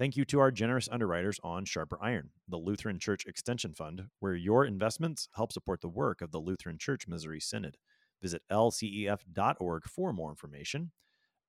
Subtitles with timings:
[0.00, 4.34] Thank you to our generous underwriters on Sharper Iron, the Lutheran Church Extension Fund, where
[4.34, 7.76] your investments help support the work of the Lutheran Church Missouri Synod.
[8.22, 10.92] Visit lcef.org for more information.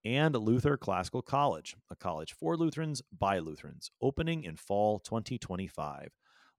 [0.03, 6.09] And Luther Classical College, a college for Lutherans by Lutherans, opening in fall 2025.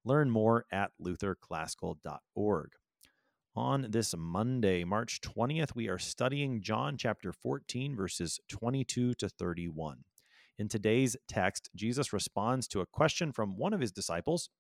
[0.03, 2.71] Learn more at lutherclassical.org.
[3.55, 10.05] On this Monday, March 20th, we are studying John chapter 14, verses 22 to 31.
[10.59, 14.51] In today's text, Jesus responds to a question from one of his disciples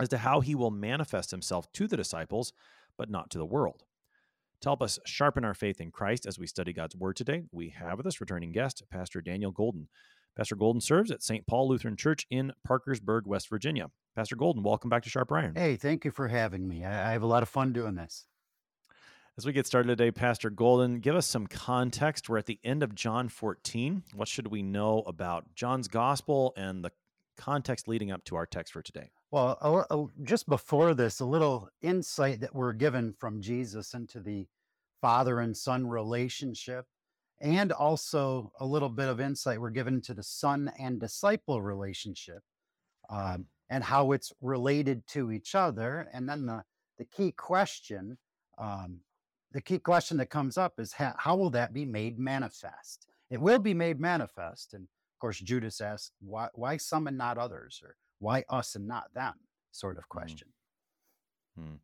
[0.00, 2.52] as to how he will manifest himself to the disciples,
[2.96, 3.82] but not to the world.
[4.60, 7.70] To help us sharpen our faith in Christ as we study God's Word today, we
[7.70, 9.88] have with us returning guest, Pastor Daniel Golden.
[10.36, 11.46] Pastor Golden serves at St.
[11.46, 13.90] Paul Lutheran Church in Parkersburg, West Virginia.
[14.16, 15.54] Pastor Golden, welcome back to Sharp Iron.
[15.54, 16.84] Hey, thank you for having me.
[16.84, 18.26] I, I have a lot of fun doing this.
[19.36, 22.28] As we get started today, Pastor Golden, give us some context.
[22.28, 24.04] We're at the end of John 14.
[24.14, 26.92] What should we know about John's gospel and the
[27.36, 29.10] context leading up to our text for today?
[29.32, 34.46] Well, just before this, a little insight that we're given from Jesus into the
[35.00, 36.86] father and son relationship,
[37.40, 42.44] and also a little bit of insight we're given to the son and disciple relationship
[43.10, 46.08] um, and how it's related to each other.
[46.12, 46.62] And then the,
[46.98, 48.16] the key question
[48.58, 49.00] um,
[49.54, 53.06] the key question that comes up is how, how will that be made manifest?
[53.30, 54.74] It will be made manifest.
[54.74, 57.80] And of course, Judas asks, why, why some and not others?
[57.82, 59.34] Or why us and not them?
[59.70, 60.48] Sort of question.
[61.58, 61.76] Mm-hmm.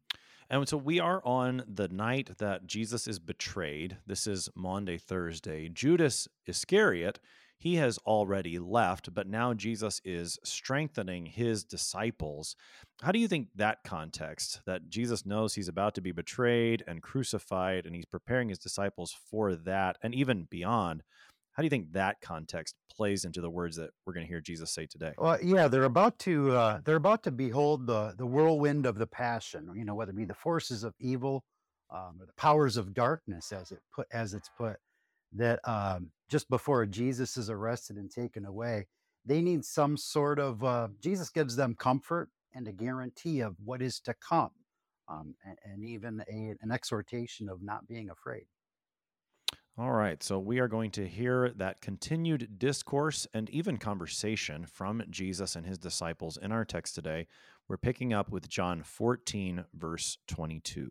[0.50, 3.98] And so we are on the night that Jesus is betrayed.
[4.04, 5.68] This is Maundy, Thursday.
[5.68, 7.20] Judas Iscariot
[7.60, 12.56] he has already left, but now Jesus is strengthening his disciples.
[13.02, 17.02] How do you think that context, that Jesus knows he's about to be betrayed and
[17.02, 21.02] crucified, and he's preparing his disciples for that, and even beyond,
[21.52, 24.40] how do you think that context plays into the words that we're going to hear
[24.40, 25.12] Jesus say today?
[25.18, 29.06] Well, yeah, they're about to uh, they're about to behold the the whirlwind of the
[29.06, 29.68] passion.
[29.76, 31.44] You know, whether it be the forces of evil
[31.90, 34.76] um, or the powers of darkness, as it put as it's put
[35.32, 38.86] that um, just before Jesus is arrested and taken away,
[39.24, 43.82] they need some sort of, uh, Jesus gives them comfort and a guarantee of what
[43.82, 44.50] is to come,
[45.08, 48.44] um, and, and, even a, an exhortation of not being afraid.
[49.78, 55.02] All right, so we are going to hear that continued discourse and even conversation from
[55.10, 57.28] Jesus and his disciples in our text today.
[57.68, 60.90] We're picking up with John 14, verse 22.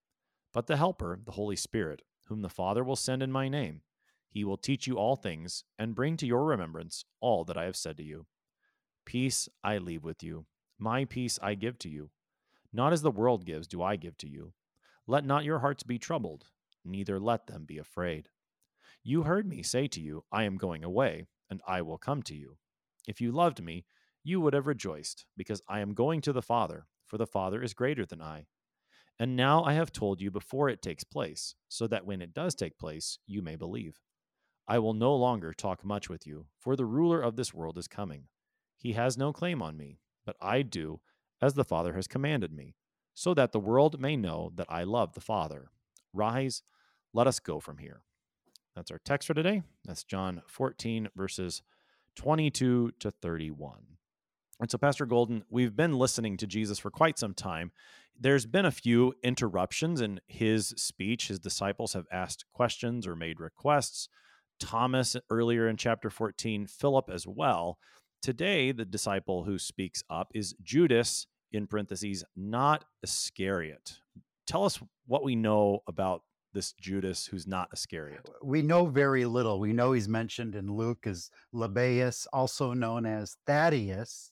[0.53, 3.81] But the Helper, the Holy Spirit, whom the Father will send in my name,
[4.29, 7.75] he will teach you all things and bring to your remembrance all that I have
[7.75, 8.25] said to you.
[9.05, 10.45] Peace I leave with you,
[10.77, 12.09] my peace I give to you.
[12.73, 14.53] Not as the world gives, do I give to you.
[15.07, 16.45] Let not your hearts be troubled,
[16.85, 18.29] neither let them be afraid.
[19.03, 22.35] You heard me say to you, I am going away, and I will come to
[22.35, 22.57] you.
[23.07, 23.85] If you loved me,
[24.23, 27.73] you would have rejoiced, because I am going to the Father, for the Father is
[27.73, 28.45] greater than I.
[29.21, 32.55] And now I have told you before it takes place, so that when it does
[32.55, 33.99] take place, you may believe.
[34.67, 37.87] I will no longer talk much with you, for the ruler of this world is
[37.87, 38.23] coming.
[38.79, 41.01] He has no claim on me, but I do
[41.39, 42.73] as the Father has commanded me,
[43.13, 45.69] so that the world may know that I love the Father.
[46.11, 46.63] Rise,
[47.13, 48.01] let us go from here.
[48.75, 49.61] That's our text for today.
[49.85, 51.61] That's John 14, verses
[52.15, 53.83] 22 to 31.
[54.61, 57.71] And so, Pastor Golden, we've been listening to Jesus for quite some time.
[58.17, 61.29] There's been a few interruptions in his speech.
[61.29, 64.07] His disciples have asked questions or made requests.
[64.59, 67.79] Thomas earlier in chapter 14, Philip as well.
[68.21, 73.97] Today, the disciple who speaks up is Judas, in parentheses, not Iscariot.
[74.45, 76.21] Tell us what we know about
[76.53, 78.29] this Judas who's not Iscariot?
[78.43, 79.59] We know very little.
[79.59, 84.30] We know he's mentioned in Luke as Lebbaeus, also known as Thaddeus.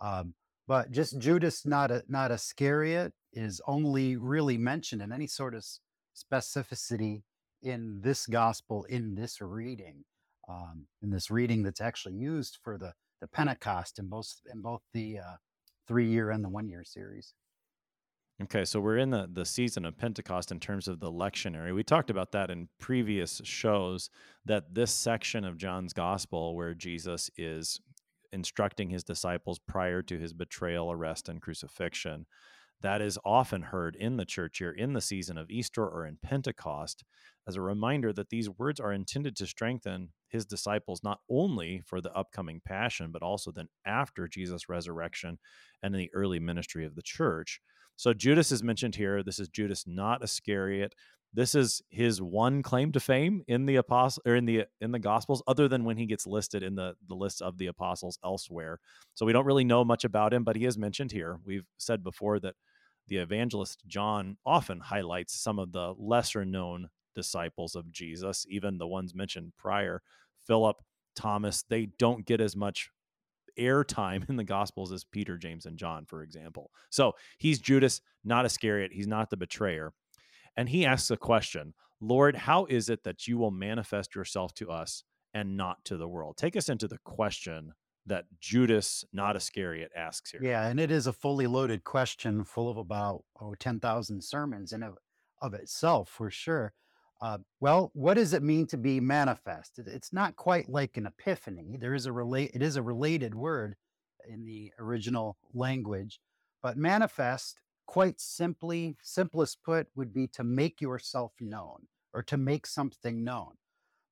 [0.00, 0.34] Um,
[0.66, 5.64] but just Judas, not a, not Iscariot, is only really mentioned in any sort of
[6.14, 7.22] specificity
[7.62, 10.04] in this gospel, in this reading,
[10.48, 14.82] um, in this reading that's actually used for the, the Pentecost in both in both
[14.92, 15.36] the uh,
[15.86, 17.34] three year and the one year series.
[18.40, 21.74] Okay, so we're in the, the season of Pentecost in terms of the lectionary.
[21.74, 24.10] We talked about that in previous shows
[24.44, 27.80] that this section of John's gospel, where Jesus is
[28.32, 32.26] instructing his disciples prior to his betrayal, arrest, and crucifixion,
[32.80, 36.18] that is often heard in the church here in the season of Easter or in
[36.22, 37.02] Pentecost
[37.46, 42.00] as a reminder that these words are intended to strengthen his disciples not only for
[42.00, 45.38] the upcoming passion, but also then after Jesus' resurrection
[45.82, 47.60] and in the early ministry of the church.
[47.96, 49.24] So Judas is mentioned here.
[49.24, 50.94] This is Judas, not Iscariot.
[51.38, 54.98] This is his one claim to fame in the apostle or in the in the
[54.98, 58.80] gospels, other than when he gets listed in the the list of the apostles elsewhere.
[59.14, 61.38] So we don't really know much about him, but he is mentioned here.
[61.44, 62.56] We've said before that
[63.06, 68.88] the evangelist John often highlights some of the lesser known disciples of Jesus, even the
[68.88, 70.02] ones mentioned prior,
[70.44, 70.78] Philip,
[71.14, 72.90] Thomas, they don't get as much
[73.56, 76.72] airtime in the Gospels as Peter, James, and John, for example.
[76.90, 78.90] So he's Judas, not Iscariot.
[78.92, 79.92] He's not the betrayer.
[80.58, 84.70] And he asks a question Lord, how is it that you will manifest yourself to
[84.70, 86.36] us and not to the world?
[86.36, 87.72] Take us into the question
[88.06, 90.40] that Judas, not Iscariot, asks here.
[90.42, 94.82] Yeah, and it is a fully loaded question full of about oh, 10,000 sermons in
[94.82, 94.96] of,
[95.40, 96.72] of itself, for sure.
[97.20, 99.78] Uh, well, what does it mean to be manifest?
[99.78, 101.76] It's not quite like an epiphany.
[101.78, 102.52] There is a relate.
[102.54, 103.76] It is a related word
[104.28, 106.20] in the original language,
[106.62, 112.66] but manifest, quite simply, simplest put, would be to make yourself known or to make
[112.66, 113.54] something known.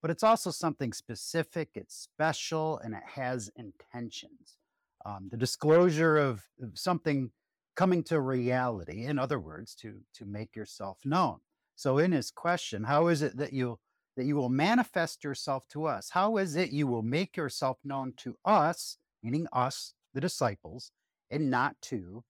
[0.00, 1.68] But it's also something specific.
[1.74, 4.56] It's special and it has intentions.
[5.04, 7.30] Um, the disclosure of, of something
[7.76, 9.04] coming to reality.
[9.04, 11.40] In other words, to to make yourself known.
[11.76, 13.78] So in his question, how is it that you
[14.16, 16.10] that you will manifest yourself to us?
[16.10, 20.92] How is it you will make yourself known to us, meaning us, the disciples,
[21.30, 22.24] and not to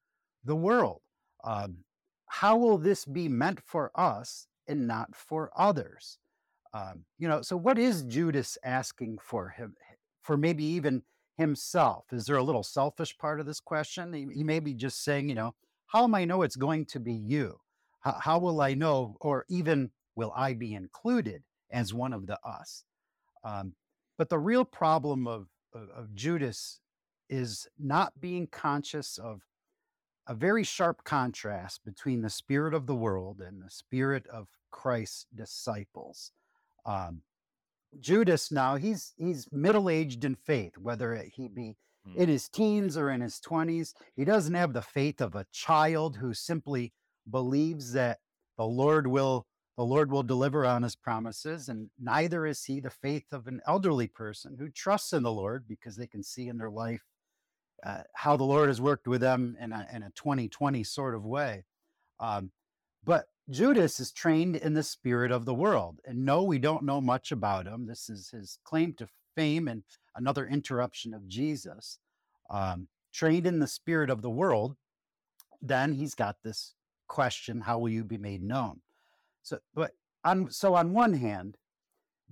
[0.45, 1.03] the world?
[1.44, 1.79] Um,
[2.27, 6.19] how will this be meant for us and not for others?
[6.75, 9.75] Um, you know, so what is Judas asking for him,
[10.23, 11.03] for maybe even
[11.38, 12.05] himself?
[12.12, 14.12] Is there a little selfish part of this question?
[14.12, 15.55] He, he may be just saying, you know,
[15.87, 17.59] how am I know it's going to be you?
[18.00, 22.38] How, how will I know, or even will I be included as one of the
[22.44, 22.85] us?
[23.44, 23.75] Um,
[24.19, 26.81] but the real problem of, of, of Judas
[27.29, 29.41] is not being conscious of
[30.26, 35.26] a very sharp contrast between the spirit of the world and the spirit of Christ's
[35.34, 36.32] disciples.
[36.84, 37.23] Um,
[38.00, 42.20] Judas now he's he's middle aged in faith, whether he be hmm.
[42.20, 43.94] in his teens or in his twenties.
[44.17, 46.93] He doesn't have the faith of a child who simply
[47.31, 48.19] believes that
[48.58, 49.46] the Lord will
[49.76, 53.61] the Lord will deliver on his promises, and neither is he the faith of an
[53.67, 57.02] elderly person who trusts in the Lord because they can see in their life
[57.84, 61.25] uh, how the Lord has worked with them in a, in a 2020 sort of
[61.25, 61.64] way.
[62.20, 62.50] Um,
[63.05, 66.00] but Judas is trained in the spirit of the world.
[66.05, 67.87] And no, we don't know much about him.
[67.87, 69.83] This is his claim to fame and
[70.16, 71.99] another interruption of Jesus.
[72.50, 74.76] Um, trained in the spirit of the world,
[75.62, 76.75] then he's got this
[77.09, 78.80] question how will you be made known
[79.42, 79.92] so but
[80.25, 81.56] on so on one hand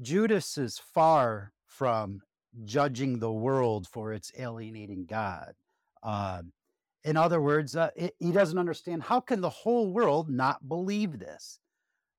[0.00, 2.20] judas is far from
[2.64, 5.54] judging the world for its alienating god
[6.02, 6.42] uh,
[7.04, 11.18] in other words uh, it, he doesn't understand how can the whole world not believe
[11.18, 11.58] this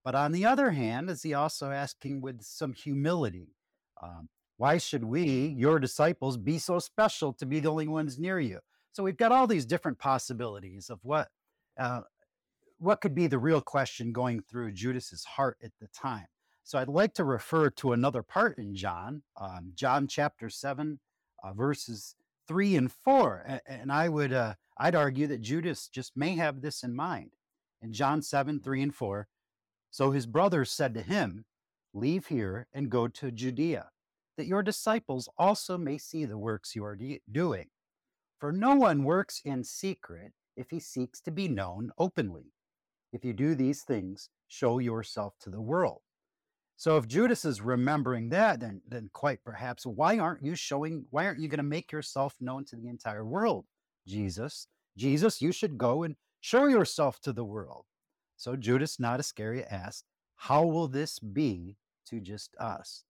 [0.03, 3.55] but on the other hand is he also asking with some humility
[4.01, 4.27] um,
[4.57, 8.59] why should we your disciples be so special to be the only ones near you
[8.91, 11.27] so we've got all these different possibilities of what
[11.77, 12.01] uh,
[12.77, 16.27] what could be the real question going through Judas's heart at the time.
[16.65, 20.99] So I'd like to refer to another part in John, um, John chapter seven,
[21.43, 22.15] uh, verses
[22.47, 26.81] three and four, and I would uh, I'd argue that Judas just may have this
[26.81, 27.33] in mind.
[27.83, 29.27] In John seven, three and four,
[29.91, 31.45] so his brothers said to him,
[31.93, 33.91] "Leave here and go to Judea,
[34.35, 37.69] that your disciples also may see the works you are de- doing.
[38.39, 42.53] For no one works in secret if he seeks to be known openly."
[43.13, 46.01] If you do these things, show yourself to the world.
[46.77, 51.25] So if Judas is remembering that, then then quite perhaps why aren't you showing why
[51.25, 53.65] aren't you going to make yourself known to the entire world?
[54.07, 54.67] Jesus,
[54.97, 57.85] Jesus, you should go and show yourself to the world.
[58.37, 60.05] So Judas, not Iscariot, asked,
[60.35, 61.77] How will this be
[62.09, 63.03] to just us?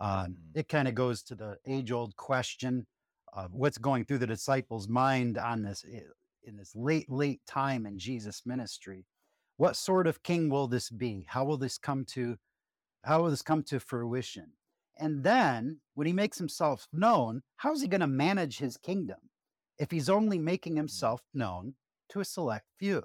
[0.00, 2.86] Um, it kind of goes to the age old question
[3.32, 6.00] of what's going through the disciples' mind on this eh,
[6.44, 9.04] in this late, late time in Jesus' ministry
[9.60, 11.26] what sort of king will this be?
[11.28, 12.38] How will this come to
[13.04, 14.52] how will this come to fruition?
[14.98, 19.18] And then when he makes himself known, how's he going to manage his kingdom
[19.78, 21.74] if he's only making himself known
[22.10, 23.04] to a select few?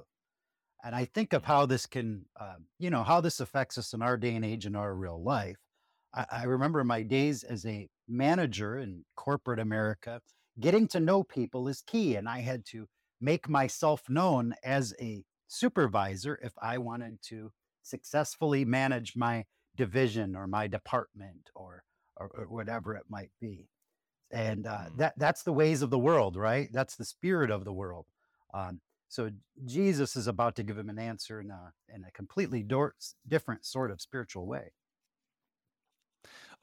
[0.83, 4.01] And I think of how this can, uh, you know, how this affects us in
[4.01, 5.57] our day and age in our real life.
[6.13, 10.21] I, I remember my days as a manager in corporate America,
[10.59, 12.15] getting to know people is key.
[12.15, 12.87] And I had to
[13.21, 19.45] make myself known as a supervisor if I wanted to successfully manage my
[19.77, 21.84] division or my department or
[22.17, 23.67] or, or whatever it might be.
[24.32, 24.98] And uh, Mm.
[24.98, 26.70] that that's the ways of the world right?
[26.74, 28.05] That's the spirit of the world.
[28.53, 29.29] Um, so
[29.65, 32.65] jesus is about to give him an answer in a in a completely
[33.27, 34.72] different sort of spiritual way.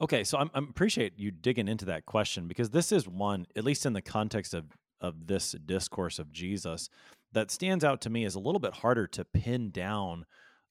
[0.01, 3.63] Okay, so I'm, I'm appreciate you digging into that question because this is one, at
[3.63, 4.65] least in the context of
[5.01, 6.89] of this discourse of Jesus,
[7.33, 10.25] that stands out to me as a little bit harder to pin down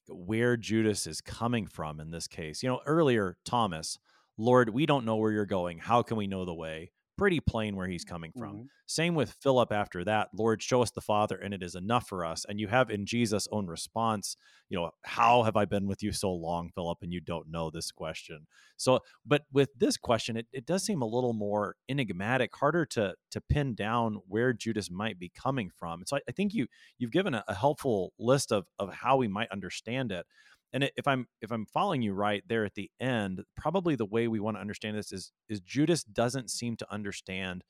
[0.09, 2.63] where Judas is coming from in this case.
[2.63, 3.99] You know, earlier Thomas,
[4.37, 5.77] Lord, we don't know where you're going.
[5.79, 6.91] How can we know the way?
[7.23, 8.57] Pretty plain where he's coming from.
[8.57, 8.67] Mhm.
[8.85, 10.27] Same with Philip after that.
[10.33, 12.43] Lord, show us the Father, and it is enough for us.
[12.43, 14.35] And you have in Jesus' own response,
[14.67, 17.69] you know, how have I been with you so long, Philip, and you don't know
[17.69, 18.45] this question?
[18.75, 23.15] So, but with this question, it, it does seem a little more enigmatic, harder to
[23.31, 26.01] to pin down where Judas might be coming from.
[26.01, 29.15] And so I, I think you you've given a, a helpful list of of how
[29.15, 30.25] we might understand it.
[30.73, 34.27] And if I'm if I'm following you right there at the end, probably the way
[34.27, 37.63] we want to understand this is is Judas doesn't seem to understand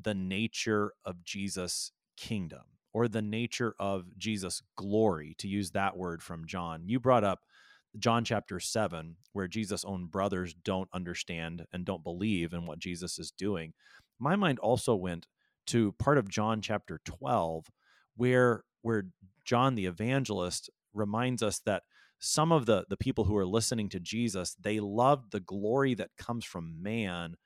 [0.00, 2.62] the nature of Jesus' kingdom
[2.92, 6.82] or the nature of Jesus' glory, to use that word from John.
[6.86, 7.40] You brought up
[7.98, 13.18] John chapter 7, where Jesus' own brothers don't understand and don't believe in what Jesus
[13.18, 13.72] is doing.
[14.18, 15.26] My mind also went
[15.66, 17.66] to part of John chapter 12,
[18.16, 19.04] where where
[19.44, 21.82] John the evangelist reminds us that
[22.18, 26.10] some of the the people who are listening to Jesus, they loved the glory that
[26.16, 27.36] comes from man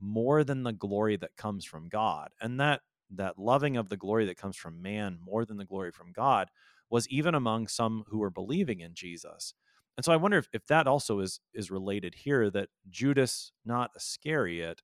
[0.00, 2.30] more than the glory that comes from God.
[2.40, 5.90] And that that loving of the glory that comes from man more than the glory
[5.90, 6.48] from God
[6.88, 9.54] was even among some who were believing in Jesus.
[9.96, 13.90] And so I wonder if, if that also is is related here that Judas, not
[13.96, 14.82] Iscariot,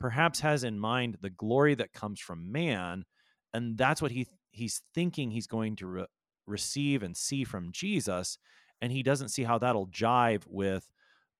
[0.00, 3.04] perhaps has in mind the glory that comes from man,
[3.52, 6.06] and that's what he he's thinking he's going to re-
[6.46, 8.38] receive and see from Jesus,
[8.84, 10.90] and he doesn't see how that'll jive with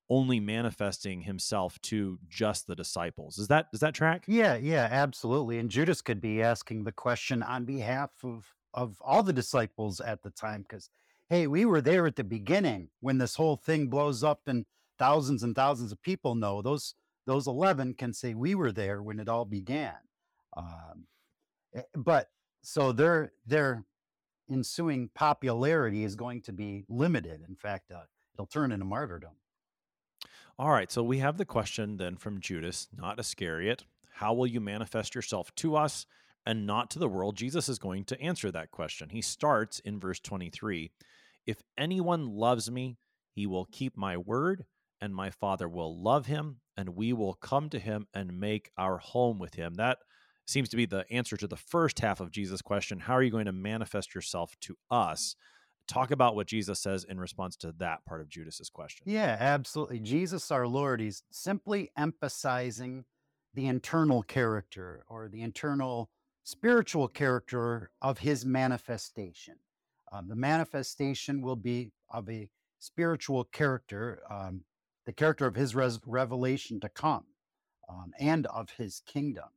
[0.08, 3.36] only manifesting himself to just the disciples.
[3.36, 4.24] Is that does that track?
[4.26, 9.22] yeah yeah absolutely and judas could be asking the question on behalf of of all
[9.22, 10.88] the disciples at the time because
[11.28, 14.64] hey we were there at the beginning when this whole thing blows up and
[14.98, 16.94] thousands and thousands of people know those
[17.26, 19.96] those 11 can say we were there when it all began
[20.56, 21.06] um,
[21.74, 22.28] eh, but
[22.62, 23.84] so their their
[24.50, 28.02] ensuing popularity is going to be limited in fact uh,
[28.34, 29.32] it'll turn into martyrdom
[30.58, 33.84] All right, so we have the question then from Judas, not Iscariot.
[34.12, 36.06] How will you manifest yourself to us
[36.46, 37.36] and not to the world?
[37.36, 39.08] Jesus is going to answer that question.
[39.08, 40.92] He starts in verse 23
[41.44, 42.98] If anyone loves me,
[43.32, 44.64] he will keep my word,
[45.00, 48.98] and my Father will love him, and we will come to him and make our
[48.98, 49.74] home with him.
[49.74, 49.98] That
[50.46, 53.30] seems to be the answer to the first half of Jesus' question How are you
[53.30, 55.36] going to manifest yourself to us?
[55.86, 59.04] Talk about what Jesus says in response to that part of Judas's question.
[59.06, 60.00] Yeah, absolutely.
[60.00, 63.04] Jesus our Lord, he's simply emphasizing
[63.52, 66.08] the internal character or the internal
[66.42, 69.56] spiritual character of his manifestation.
[70.12, 72.48] Um, the manifestation will be of a
[72.78, 74.62] spiritual character, um,
[75.06, 77.24] the character of his res- revelation to come
[77.88, 79.48] um, and of his kingdom.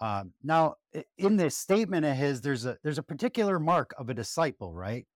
[0.00, 0.76] Um, now,
[1.18, 5.06] in this statement of his, there's a there's a particular mark of a disciple, right?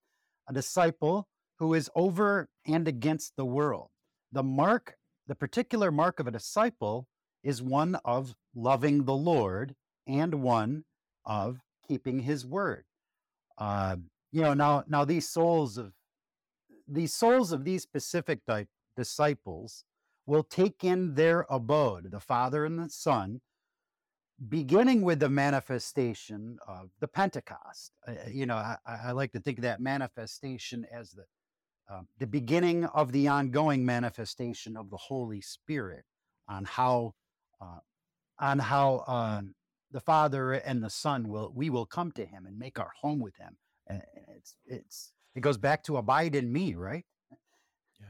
[0.48, 1.26] A disciple
[1.58, 3.88] who is over and against the world.
[4.32, 4.94] The mark,
[5.26, 7.06] the particular mark of a disciple
[7.42, 9.74] is one of loving the Lord
[10.06, 10.84] and one
[11.24, 12.84] of keeping his word.
[13.56, 13.96] Uh,
[14.32, 15.92] you know, now now these souls of
[16.86, 19.84] these souls of these specific di- disciples
[20.26, 23.40] will take in their abode, the Father and the Son,
[24.48, 27.92] beginning with the manifestation of the Pentecost.
[28.06, 31.24] Uh, you know, I, I I like to think of that manifestation as the
[31.90, 36.04] uh, the beginning of the ongoing manifestation of the Holy Spirit
[36.48, 37.14] on how
[37.60, 37.78] uh,
[38.38, 39.42] on how uh,
[39.92, 43.20] the Father and the Son will we will come to Him and make our home
[43.20, 43.56] with Him.
[43.86, 44.02] And
[44.36, 47.04] it's it's it goes back to abide in me, right?
[48.00, 48.06] Yeah.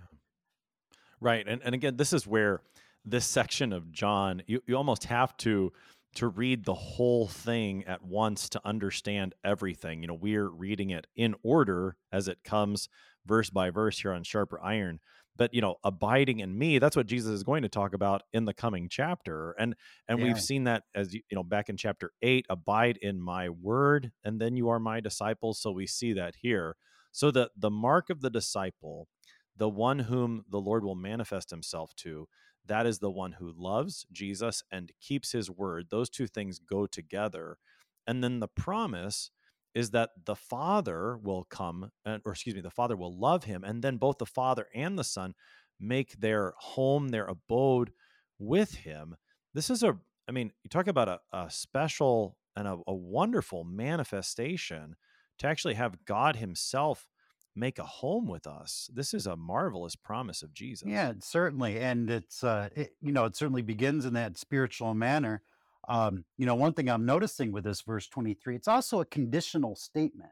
[1.21, 1.47] Right.
[1.47, 2.63] And and again, this is where
[3.05, 5.73] this section of John, you, you almost have to
[6.15, 10.03] to read the whole thing at once to understand everything.
[10.03, 12.89] You know, we're reading it in order as it comes
[13.27, 15.01] verse by verse here on Sharper Iron.
[15.37, 18.45] But you know, abiding in me, that's what Jesus is going to talk about in
[18.45, 19.53] the coming chapter.
[19.59, 19.75] And
[20.09, 20.27] and yeah.
[20.27, 24.41] we've seen that as you know, back in chapter eight, abide in my word, and
[24.41, 25.61] then you are my disciples.
[25.61, 26.77] So we see that here.
[27.11, 29.09] So that the mark of the disciple,
[29.57, 32.29] the one whom the Lord will manifest himself to,
[32.67, 35.87] that is the one who loves Jesus and keeps his word.
[35.91, 37.59] Those two things go together.
[38.07, 39.31] And then the promise
[39.75, 43.65] is that the Father will come, or excuse me, the Father will love him.
[43.65, 45.35] And then both the Father and the Son
[45.81, 47.93] make their home, their abode
[48.39, 49.17] with him.
[49.53, 53.65] This is a, I mean, you talk about a, a special and a, a wonderful
[53.65, 54.97] manifestation
[55.39, 57.09] to actually have God Himself
[57.57, 58.91] make a home with us.
[58.93, 60.89] This is a marvelous promise of Jesus.
[60.89, 65.43] Yeah, certainly, and it's uh, it, you know it certainly begins in that spiritual manner.
[65.89, 69.77] Um, you know, one thing I'm noticing with this verse 23, it's also a conditional
[69.77, 70.31] statement.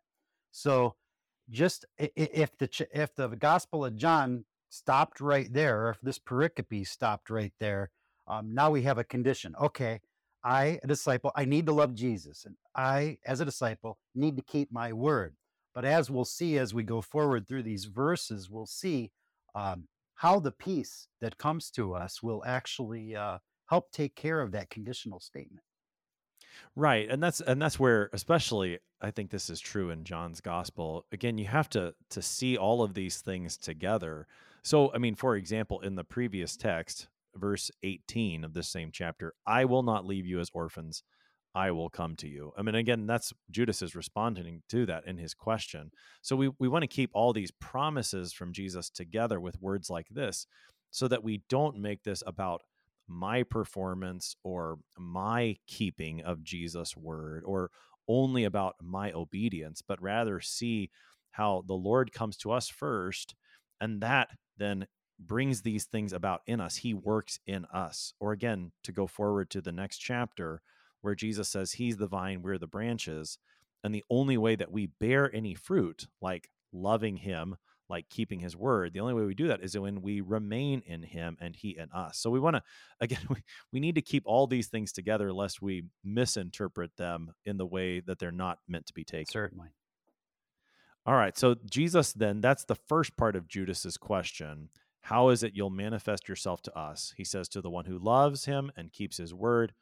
[0.51, 0.95] So,
[1.51, 6.87] just if the if the Gospel of John stopped right there, or if this pericope
[6.87, 7.91] stopped right there,
[8.27, 9.55] um, now we have a condition.
[9.61, 10.01] Okay,
[10.45, 14.43] I, a disciple, I need to love Jesus, and I, as a disciple, need to
[14.43, 15.37] keep my word.
[15.75, 19.11] But as we'll see as we go forward through these verses, we'll see
[19.55, 24.53] um, how the peace that comes to us will actually uh, help take care of
[24.53, 25.65] that conditional statement.
[26.77, 31.07] Right, and that's and that's where, especially, I think this is true in John's gospel.
[31.13, 34.27] Again, you have to to see all of these things together.
[34.63, 39.35] So, I mean, for example, in the previous text, verse 18 of this same chapter,
[39.47, 41.03] I will not leave you as orphans.
[41.55, 42.53] I will come to you.
[42.57, 45.91] I mean, again, that's Judas is responding to that in his question.
[46.23, 50.09] So we, we want to keep all these promises from Jesus together with words like
[50.11, 50.47] this
[50.91, 52.63] so that we don't make this about
[53.09, 57.71] my performance or my keeping of Jesus' word or
[58.09, 60.91] only about my obedience, but rather see
[61.33, 63.35] how the Lord comes to us first
[63.81, 64.87] and that then
[65.19, 66.77] brings these things about in us.
[66.77, 68.15] He works in us.
[68.21, 70.63] Or again, to go forward to the next chapter,
[71.03, 73.39] where Jesus says he's the vine, we're the branches.
[73.85, 77.57] And the only way that we bear any fruit, like loving him,
[77.89, 81.03] like keeping his word, the only way we do that is when we remain in
[81.03, 82.19] him and he in us.
[82.19, 82.63] So we want to,
[83.01, 83.37] again, we,
[83.73, 88.01] we need to keep all these things together lest we misinterpret them in the way
[88.01, 89.31] that they're not meant to be taken.
[89.31, 89.69] Certainly.
[91.05, 91.37] All right.
[91.37, 94.69] So Jesus, then, that's the first part of Judas's question.
[95.03, 97.13] How is it you'll manifest yourself to us?
[97.17, 99.75] He says, To the one who loves him and keeps his word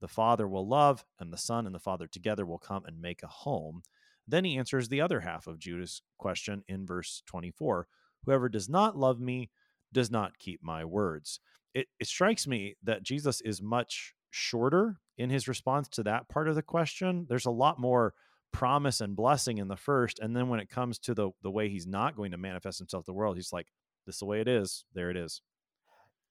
[0.00, 3.22] the Father will love, and the Son and the Father together will come and make
[3.22, 3.82] a home.
[4.28, 7.86] Then he answers the other half of Judas' question in verse 24
[8.24, 9.50] Whoever does not love me
[9.92, 11.40] does not keep my words.
[11.74, 16.48] It, it strikes me that Jesus is much shorter in his response to that part
[16.48, 17.26] of the question.
[17.28, 18.14] There's a lot more
[18.52, 20.18] promise and blessing in the first.
[20.18, 23.04] And then when it comes to the, the way he's not going to manifest himself
[23.04, 23.68] to the world, he's like,
[24.06, 24.84] this is the way it is.
[24.94, 25.42] There it is.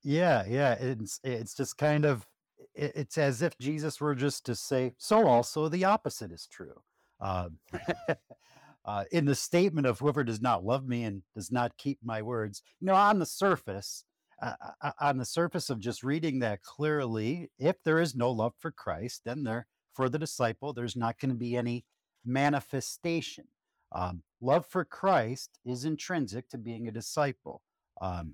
[0.04, 0.74] Yeah, yeah.
[0.74, 2.26] It's it's just kind of
[2.74, 6.82] it's as if Jesus were just to say, so also the opposite is true.
[7.20, 7.50] Uh,
[8.86, 12.22] uh, in the statement of whoever does not love me and does not keep my
[12.22, 14.06] words, you know, on the surface,
[14.42, 18.32] uh, uh, uh, on the surface of just reading that clearly, if there is no
[18.32, 21.86] love for Christ, then there, for the disciple, there's not going to be any
[22.26, 23.46] manifestation.
[23.92, 27.62] Um, love for Christ is intrinsic to being a disciple.
[28.02, 28.34] Um,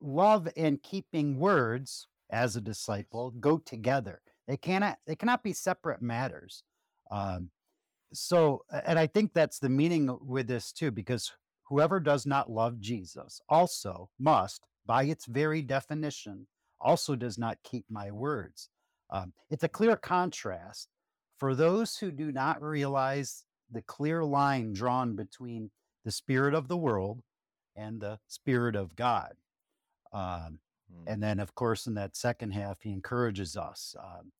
[0.00, 4.20] love and keeping words as a disciple go together.
[4.48, 6.64] They cannot they cannot be separate matters.
[7.10, 7.50] Um,
[8.12, 11.32] so, and I think that's the meaning with this too, because
[11.68, 16.46] whoever does not love Jesus also must, by its very definition,
[16.80, 18.68] also does not keep my words.
[19.10, 20.88] Um, it's a clear contrast
[21.38, 25.70] for those who do not realize the clear line drawn between
[26.04, 27.22] the spirit of the world
[27.76, 29.32] and the spirit of God.
[30.12, 30.58] Um,
[30.92, 31.12] Mm.
[31.12, 33.94] And then, of course, in that second half, he encourages us.
[33.98, 34.32] Um,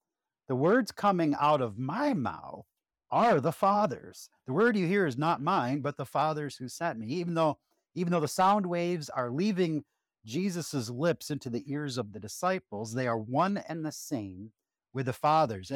[0.49, 2.67] the words coming out of my mouth
[3.11, 4.29] are the Father's.
[4.47, 7.07] The word you hear is not mine, but the Father's who sent me.
[7.09, 7.59] Even though,
[7.95, 9.85] even though the sound waves are leaving
[10.25, 14.53] Jesus's lips into the ears of the disciples, they are one and the same
[14.95, 15.71] with the Father's.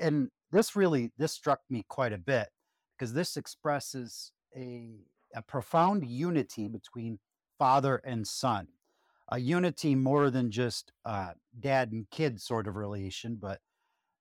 [0.00, 2.48] And this really this struck me quite a bit
[2.98, 4.90] because this expresses a,
[5.34, 7.18] a profound unity between
[7.58, 8.66] Father and Son
[9.30, 13.60] a unity more than just uh, dad and kid sort of relation, but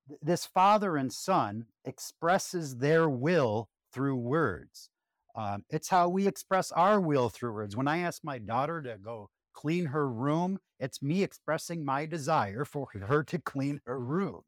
[0.08, 4.90] th- this father and son expresses their will through words.
[5.36, 7.76] Um, it's how we express our will through words.
[7.76, 12.66] When I ask my daughter to go clean her room, it's me expressing my desire
[12.66, 14.42] for her to clean her room.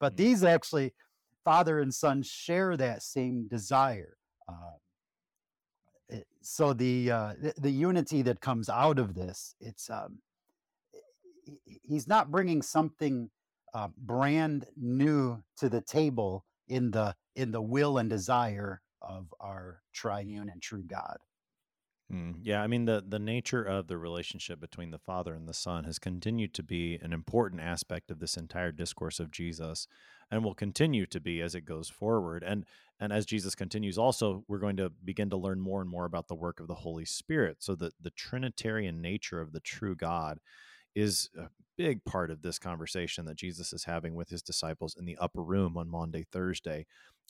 [0.00, 0.16] But Mhm.
[0.16, 0.94] these actually,
[1.44, 4.18] father and son share that same desire.
[4.48, 4.72] Uh,
[6.40, 10.18] so the, uh, the the unity that comes out of this, it's um,
[11.44, 13.30] he- he's not bringing something
[13.74, 19.82] uh, brand new to the table in the in the will and desire of our
[19.92, 21.18] triune and true God.
[22.12, 25.54] Mm, yeah, I mean the the nature of the relationship between the Father and the
[25.54, 29.86] Son has continued to be an important aspect of this entire discourse of Jesus
[30.30, 32.42] and will continue to be as it goes forward.
[32.42, 32.64] And
[33.00, 36.26] and as Jesus continues also, we're going to begin to learn more and more about
[36.26, 37.58] the work of the Holy Spirit.
[37.60, 40.40] So that the trinitarian nature of the true God
[40.96, 45.04] is a big part of this conversation that Jesus is having with his disciples in
[45.04, 46.86] the upper room on Maundy Thursday.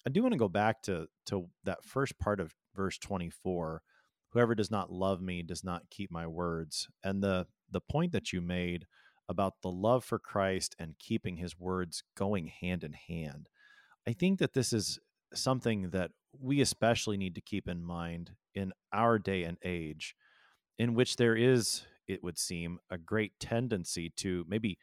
[0.07, 3.83] I do want to go back to to that first part of verse 24
[4.31, 8.33] whoever does not love me does not keep my words and the the point that
[8.33, 8.87] you made
[9.29, 13.49] about the love for Christ and keeping his words going hand in hand.
[14.07, 14.99] I think that this is
[15.35, 20.15] something that we especially need to keep in mind in our day and age
[20.79, 24.79] in which there is it would seem a great tendency to maybe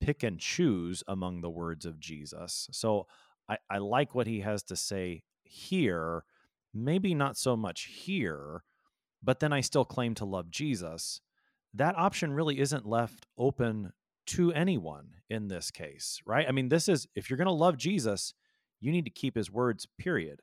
[0.00, 2.68] pick and choose among the words of Jesus.
[2.72, 3.06] So
[3.48, 6.24] i, I like what he has to say here
[6.72, 8.62] maybe not so much here
[9.22, 11.20] but then I still claim to love Jesus,
[11.74, 13.92] that option really isn't left open
[14.26, 16.46] to anyone in this case, right?
[16.48, 18.34] I mean, this is if you're going to love Jesus,
[18.80, 20.42] you need to keep his words, period.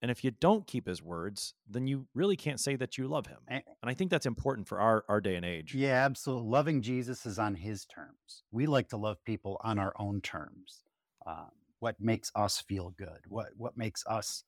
[0.00, 3.26] And if you don't keep his words, then you really can't say that you love
[3.26, 3.38] him.
[3.48, 5.74] And I think that's important for our, our day and age.
[5.74, 6.48] Yeah, absolutely.
[6.48, 8.44] Loving Jesus is on his terms.
[8.52, 10.84] We like to love people on our own terms.
[11.26, 13.20] Um, what makes us feel good?
[13.28, 14.44] What what makes us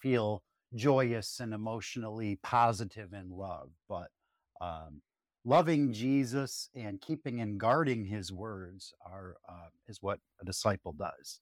[0.00, 0.42] feel
[0.74, 3.70] joyous and emotionally positive in love?
[3.88, 4.08] But
[4.60, 5.02] um,
[5.44, 11.40] loving Jesus and keeping and guarding his words are uh, is what a disciple does.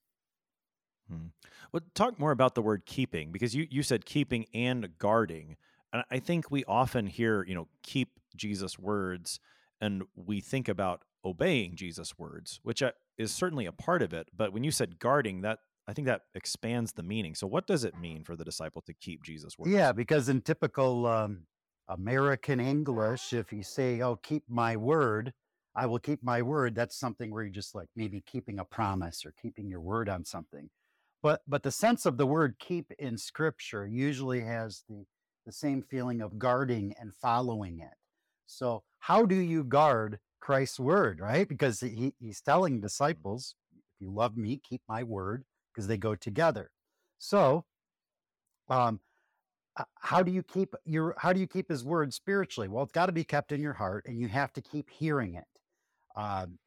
[1.08, 1.26] Hmm.
[1.72, 5.56] Well, talk more about the word keeping because you, you said keeping and guarding.
[5.92, 9.40] And I think we often hear, you know, keep Jesus' words
[9.80, 14.28] and we think about obeying Jesus' words, which uh, is certainly a part of it.
[14.34, 17.34] But when you said guarding, that I think that expands the meaning.
[17.34, 19.72] So, what does it mean for the disciple to keep Jesus' words?
[19.72, 21.46] Yeah, because in typical um,
[21.88, 25.32] American English, if you say, "Oh, keep my word,"
[25.74, 26.74] I will keep my word.
[26.74, 30.24] That's something where you're just like maybe keeping a promise or keeping your word on
[30.24, 30.70] something.
[31.22, 35.06] But but the sense of the word "keep" in Scripture usually has the
[35.46, 37.94] the same feeling of guarding and following it.
[38.46, 41.48] So how do you guard Christ's word, right?
[41.48, 46.14] Because he, he's telling disciples, "If you love me, keep my word," because they go
[46.14, 46.70] together.
[47.18, 47.64] So
[48.68, 49.00] um,
[50.00, 52.68] how do you keep your how do you keep his word spiritually?
[52.68, 55.35] Well it's got to be kept in your heart and you have to keep hearing
[55.35, 55.44] it.
[56.16, 56.58] Um,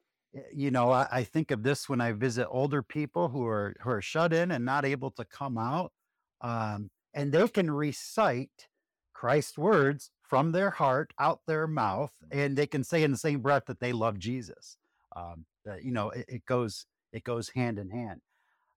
[0.52, 3.90] you know I, I think of this when i visit older people who are who
[3.90, 5.92] are shut in and not able to come out
[6.40, 8.68] um, and they can recite
[9.14, 13.40] christ's words from their heart out their mouth and they can say in the same
[13.40, 14.76] breath that they love jesus.
[15.14, 18.20] Um, that, you know it, it goes it goes hand in hand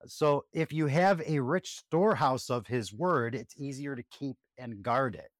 [0.07, 4.83] so if you have a rich storehouse of his word, it's easier to keep and
[4.83, 5.31] guard it.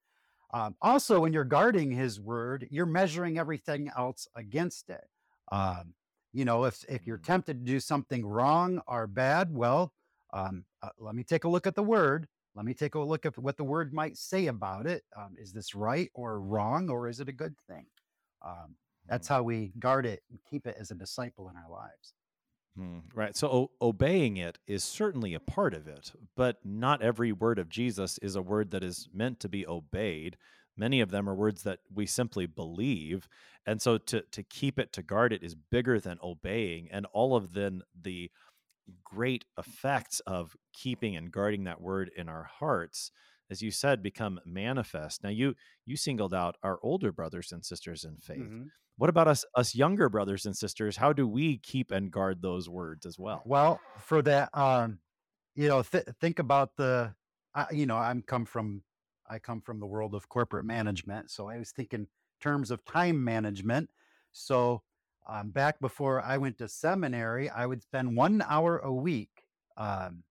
[0.53, 5.07] Um, also, when you're guarding his word, you're measuring everything else against it.
[5.51, 5.95] Um,
[6.33, 7.23] you know, if if you're Mm.
[7.25, 9.93] tempted to do something wrong or bad, well,
[10.33, 12.27] um, uh, let me take a look at the word.
[12.55, 15.03] Let me take a look at what the word might say about it.
[15.15, 17.87] Um, is this right or wrong, or is it a good thing?
[18.41, 19.29] Um, that's Hmm.
[19.29, 22.13] how we guard it and keep it as a disciple in our lives.
[22.79, 23.35] Hmm, right.
[23.35, 27.67] So o- obeying it is certainly a part of it, but not every word of
[27.67, 30.37] Jesus is a word that is meant to be obeyed.
[30.77, 33.27] Many of them are words that we simply believe.
[33.65, 36.87] And so to to keep it, to guard it is bigger than obeying.
[36.89, 38.31] And all of then the
[39.03, 43.11] great effects of keeping and guarding that word in our hearts,
[43.49, 45.23] as you said, become manifest.
[45.23, 48.39] Now you you singled out our older brothers and sisters in faith.
[48.39, 48.71] Mhm.
[48.97, 50.97] What about us us younger brothers and sisters?
[50.97, 53.41] How do we keep and guard those words as well?
[53.45, 54.99] Well, for that, um,
[55.55, 57.15] you know, th- think about the,
[57.53, 58.83] I you know, I'm come from,
[59.29, 62.07] I come from the world of corporate management, so I was thinking
[62.39, 63.89] terms of time management.
[64.31, 64.83] So,
[65.27, 69.45] um, back before I went to seminary, I would spend one hour a week
[69.77, 70.23] um,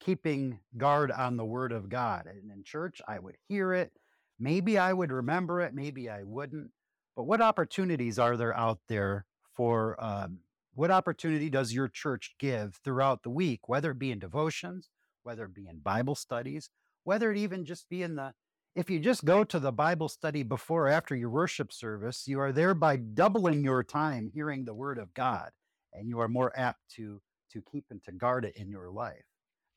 [0.00, 2.26] keeping guard on the Word of God.
[2.26, 3.92] And in church, I would hear it.
[4.38, 6.70] Maybe I would remember it, maybe I wouldn't.
[7.16, 10.38] But what opportunities are there out there for um,
[10.74, 14.88] what opportunity does your church give throughout the week, whether it be in devotions,
[15.24, 16.70] whether it be in Bible studies,
[17.02, 18.32] whether it even just be in the
[18.76, 22.38] if you just go to the Bible study before or after your worship service, you
[22.38, 25.50] are thereby doubling your time hearing the word of God,
[25.92, 27.20] and you are more apt to
[27.52, 29.24] to keep and to guard it in your life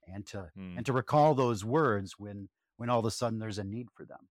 [0.07, 0.77] and to Mm.
[0.77, 4.05] and to recall those words when when all of a sudden there's a need for
[4.05, 4.29] them.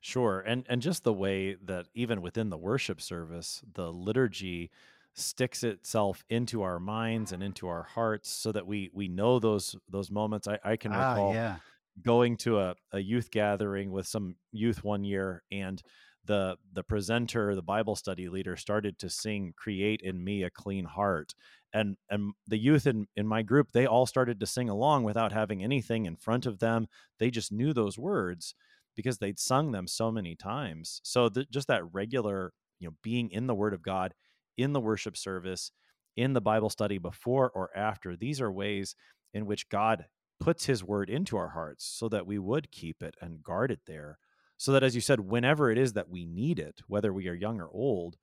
[0.00, 0.40] Sure.
[0.40, 4.70] And and just the way that even within the worship service, the liturgy
[5.14, 9.76] sticks itself into our minds and into our hearts so that we we know those
[9.88, 10.46] those moments.
[10.48, 11.60] I, I can Ah, recall yeah.
[12.02, 15.82] going to a, a youth gathering with some youth one year and
[16.24, 20.84] the the presenter the bible study leader started to sing create in me a clean
[20.84, 21.34] heart
[21.76, 25.32] and and the youth in in my group they all started to sing along without
[25.32, 26.86] having anything in front of them.
[27.18, 28.54] They just knew those words
[28.96, 31.00] because they'd sung them so many times.
[31.04, 34.14] So th- just that regular you know being in the word of god
[34.56, 35.70] in the worship service
[36.16, 38.94] in the bible study before or after these are ways
[39.34, 40.06] in which god
[40.40, 43.80] puts his word into our hearts so that we would keep it and guard it
[43.86, 44.18] there.
[44.58, 47.34] So that as you said whenever it is that we need it whether we are
[47.34, 48.16] young or old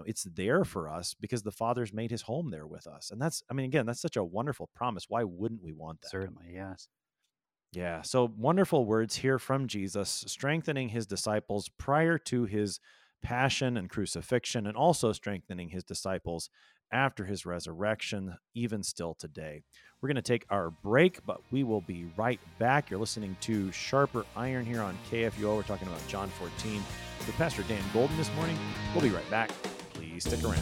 [0.00, 3.20] know, it's there for us because the father's made his home there with us and
[3.20, 6.52] that's i mean again that's such a wonderful promise why wouldn't we want that Certainly,
[6.52, 6.88] yes.
[7.72, 12.80] yeah so wonderful words here from jesus strengthening his disciples prior to his
[13.22, 16.50] passion and crucifixion and also strengthening his disciples
[16.92, 19.62] after his resurrection even still today
[20.00, 22.90] we're going to take our break, but we will be right back.
[22.90, 25.56] You're listening to Sharper Iron here on KFUO.
[25.56, 26.82] We're talking about John 14
[27.26, 28.58] with Pastor Dan Golden this morning.
[28.94, 29.50] We'll be right back.
[30.20, 30.56] Stick around.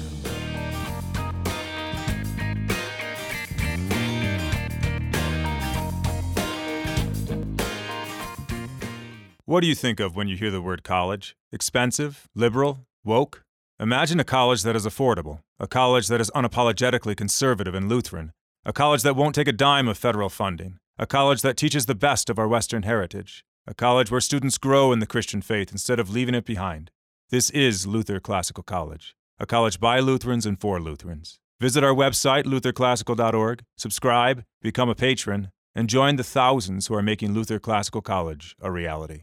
[9.44, 11.35] What do you think of when you hear the word college?
[11.53, 12.29] Expensive?
[12.35, 12.87] Liberal?
[13.03, 13.42] Woke?
[13.81, 18.33] Imagine a college that is affordable, a college that is unapologetically conservative and Lutheran,
[18.64, 21.94] a college that won't take a dime of federal funding, a college that teaches the
[21.94, 25.99] best of our Western heritage, a college where students grow in the Christian faith instead
[25.99, 26.90] of leaving it behind.
[27.31, 31.38] This is Luther Classical College, a college by Lutherans and for Lutherans.
[31.61, 37.35] Visit our website, lutherclassical.org, subscribe, become a patron, and join the thousands who are making
[37.35, 39.22] Luther Classical College a reality.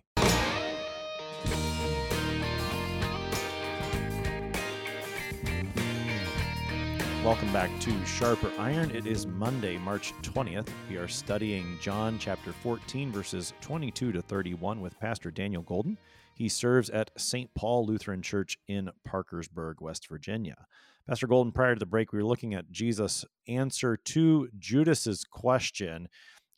[7.25, 8.91] Welcome back to Sharper Iron.
[8.91, 10.69] It is Monday, March 20th.
[10.89, 15.97] We are studying John chapter 14, verses 22 to 31 with Pastor Daniel Golden.
[16.35, 17.49] He serves at St.
[17.55, 20.67] Paul Lutheran Church in Parkersburg, West Virginia.
[21.07, 26.09] Pastor Golden, prior to the break, we were looking at Jesus' answer to Judas's question.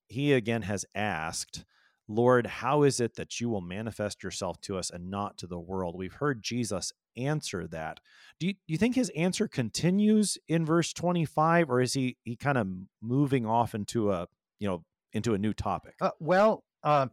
[0.07, 1.63] He again has asked,
[2.07, 5.59] Lord, how is it that you will manifest yourself to us and not to the
[5.59, 5.95] world?
[5.95, 7.99] We've heard Jesus answer that.
[8.39, 12.35] Do you, do you think his answer continues in verse 25 or is he he
[12.35, 12.67] kind of
[13.01, 14.27] moving off into a,
[14.59, 15.95] you know, into a new topic?
[15.99, 17.07] Uh, well, uh,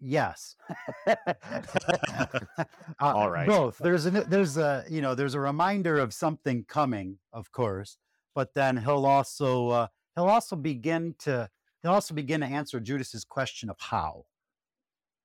[0.00, 0.56] yes.
[3.02, 3.46] Uh, All right.
[3.46, 3.78] Both.
[3.78, 7.96] There's a there's a you know there's a reminder of something coming, of course,
[8.34, 11.48] but then he'll also uh, he'll also begin to
[11.82, 14.24] he'll also begin to answer Judas's question of how.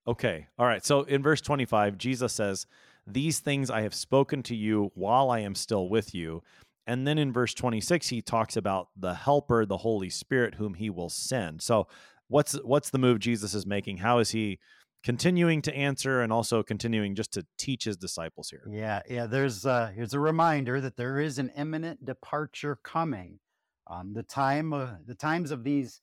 [0.08, 0.48] Okay.
[0.58, 0.86] All right.
[0.86, 2.68] So in verse 25, Jesus says,
[3.08, 6.44] These things I have spoken to you while I am still with you.
[6.88, 10.92] And then in verse 26, he talks about the helper, the Holy Spirit, whom he
[10.92, 11.64] will send.
[11.64, 11.88] So
[12.28, 13.98] what's what's the move Jesus is making?
[13.98, 14.60] How is he
[15.04, 18.64] continuing to answer and also continuing just to teach his disciples here?
[18.70, 19.28] Yeah, yeah.
[19.28, 23.40] There's uh, here's a reminder that there is an imminent departure coming.
[23.88, 26.02] Um, the time, uh, the times of these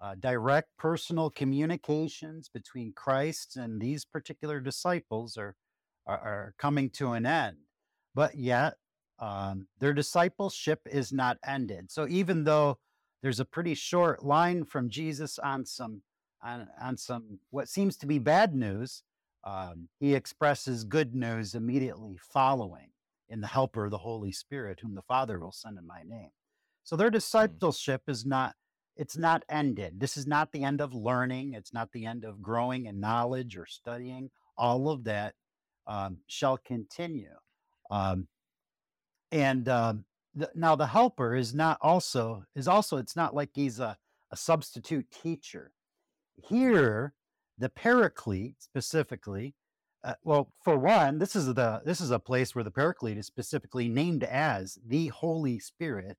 [0.00, 5.56] uh, direct personal communications between Christ and these particular disciples are
[6.06, 7.56] are, are coming to an end.
[8.14, 8.74] But yet,
[9.18, 11.90] um, their discipleship is not ended.
[11.90, 12.78] So even though
[13.24, 16.02] there's a pretty short line from Jesus on some
[16.42, 19.02] on on some what seems to be bad news,
[19.44, 22.90] um, he expresses good news immediately following
[23.30, 26.32] in the helper, the Holy Spirit, whom the Father will send in my name.
[26.82, 28.56] So their discipleship is not
[28.94, 30.00] it's not ended.
[30.00, 31.54] This is not the end of learning.
[31.54, 34.30] It's not the end of growing in knowledge or studying.
[34.58, 35.34] All of that
[35.86, 37.36] um, shall continue.
[37.90, 38.28] Um,
[39.32, 43.80] and um, the, now the helper is not also is also it's not like he's
[43.80, 43.96] a,
[44.30, 45.72] a substitute teacher.
[46.36, 47.14] Here,
[47.58, 49.54] the paraclete specifically
[50.04, 53.26] uh, well, for one, this is the this is a place where the Paraclete is
[53.26, 56.18] specifically named as the Holy Spirit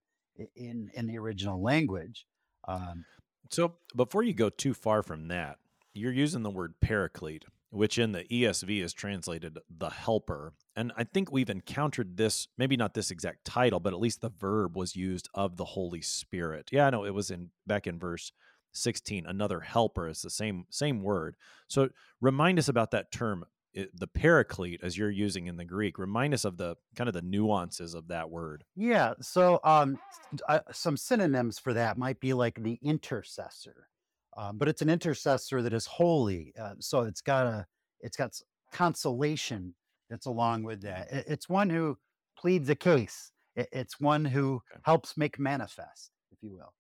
[0.56, 2.26] in in the original language.
[2.68, 3.06] Um,
[3.52, 5.58] So before you go too far from that,
[5.94, 7.46] you're using the word paraclete,
[7.76, 10.54] which in the ESV is translated the helper.
[10.76, 14.30] And I think we've encountered this, maybe not this exact title, but at least the
[14.30, 16.70] verb was used of the Holy Spirit.
[16.72, 18.32] Yeah, no, it was in back in verse
[18.74, 21.36] 16, another helper is the same same word.
[21.68, 21.90] So
[22.22, 23.46] remind us about that term.
[23.74, 27.22] the paraclete, as you're using in the Greek, remind us of the kind of the
[27.22, 28.64] nuances of that word.
[28.76, 29.16] Yeah.
[29.22, 30.00] So, um,
[30.48, 33.90] uh, some synonyms for that might be like the intercessor,
[34.36, 36.54] um, but it's an intercessor that is holy.
[36.60, 37.66] Uh, so it's got a,
[38.02, 38.32] it's got
[38.72, 39.74] consolation
[40.10, 41.12] that's along with that.
[41.12, 41.98] It, it's one who
[42.38, 43.32] pleads a case.
[43.56, 44.82] It, it's one who okay.
[44.84, 46.74] helps make manifest, if you will.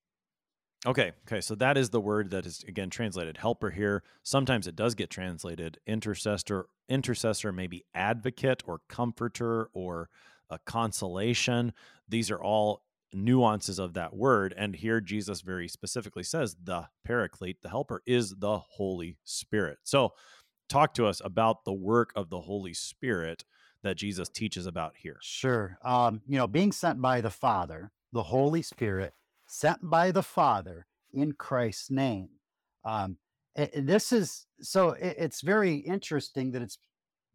[0.85, 1.13] Okay.
[1.27, 1.41] Okay.
[1.41, 4.03] So that is the word that is again translated helper here.
[4.21, 10.09] Sometimes it does get translated intercessor, intercessor, maybe advocate or comforter or
[10.51, 11.73] a consolation.
[12.07, 14.53] These are all nuances of that word.
[14.57, 19.79] And here Jesus very specifically says the paraclete, the helper, is the Holy Spirit.
[19.83, 20.13] So
[20.69, 23.45] talk to us about the work of the Holy Spirit
[23.83, 25.17] that Jesus teaches about here.
[25.21, 25.77] Sure.
[25.83, 29.13] Um, you know, being sent by the Father, the Holy Spirit
[29.47, 32.29] sent by the Father in Christ's name.
[32.83, 33.17] Um,
[33.73, 36.77] this is so it's very interesting that it's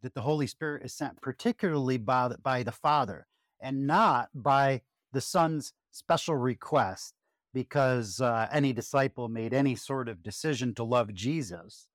[0.03, 3.27] that the Holy Spirit is sent particularly by the, by the Father
[3.61, 4.81] and not by
[5.11, 7.13] the Son's special request
[7.53, 11.87] because uh, any disciple made any sort of decision to love Jesus,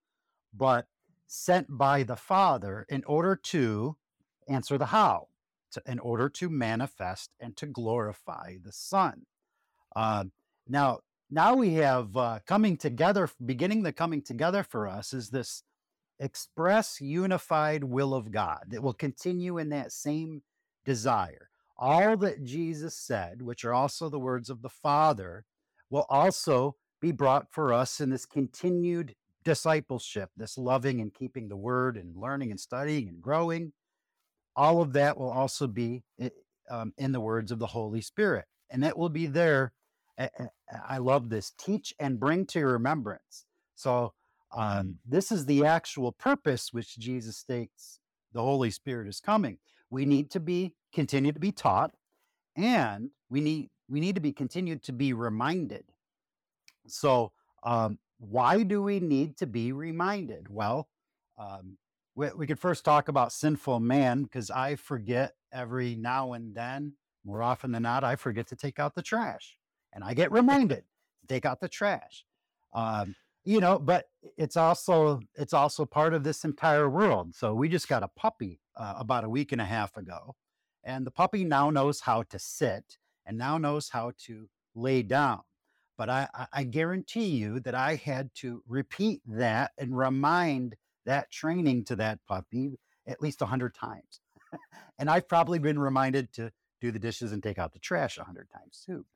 [0.54, 0.86] but
[1.26, 3.96] sent by the Father in order to
[4.48, 5.28] answer the how,
[5.72, 9.22] to, in order to manifest and to glorify the Son.
[9.94, 10.24] Uh,
[10.68, 11.00] now,
[11.30, 15.62] now we have uh, coming together, beginning the coming together for us is this
[16.18, 20.42] express unified will of God that will continue in that same
[20.84, 21.50] desire.
[21.78, 25.44] All that Jesus said, which are also the words of the Father,
[25.90, 31.56] will also be brought for us in this continued discipleship, this loving and keeping the
[31.56, 33.72] word and learning and studying and growing.
[34.56, 36.02] All of that will also be
[36.70, 38.46] um, in the words of the Holy Spirit.
[38.70, 39.72] And that will be there
[40.88, 43.44] I love this teach and bring to your remembrance.
[43.74, 44.14] So,
[44.56, 44.90] um, mm-hmm.
[45.04, 48.00] this is the actual purpose which Jesus states
[48.32, 49.58] the Holy Spirit is coming.
[49.90, 51.92] We need to be continue to be taught,
[52.56, 55.84] and we need we need to be continued to be reminded.
[56.86, 60.48] So, um, why do we need to be reminded?
[60.48, 60.88] Well,
[61.38, 61.76] um,
[62.14, 66.94] we, we could first talk about sinful man because I forget every now and then,
[67.24, 69.56] more often than not, I forget to take out the trash
[69.92, 70.84] and I get reminded
[71.20, 72.24] to take out the trash.
[72.74, 77.34] Um, you know, but it's also it's also part of this entire world.
[77.34, 80.34] So we just got a puppy uh, about a week and a half ago,
[80.84, 85.40] and the puppy now knows how to sit and now knows how to lay down.
[85.98, 91.84] But I, I guarantee you that I had to repeat that and remind that training
[91.84, 94.20] to that puppy at least a hundred times.
[94.98, 98.24] and I've probably been reminded to do the dishes and take out the trash a
[98.24, 99.06] hundred times too.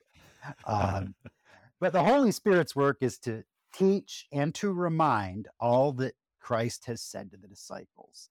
[0.67, 1.15] Um,
[1.81, 3.45] but the Holy Spirit's work is to
[3.75, 8.31] teach and to remind all that Christ has said to the disciples.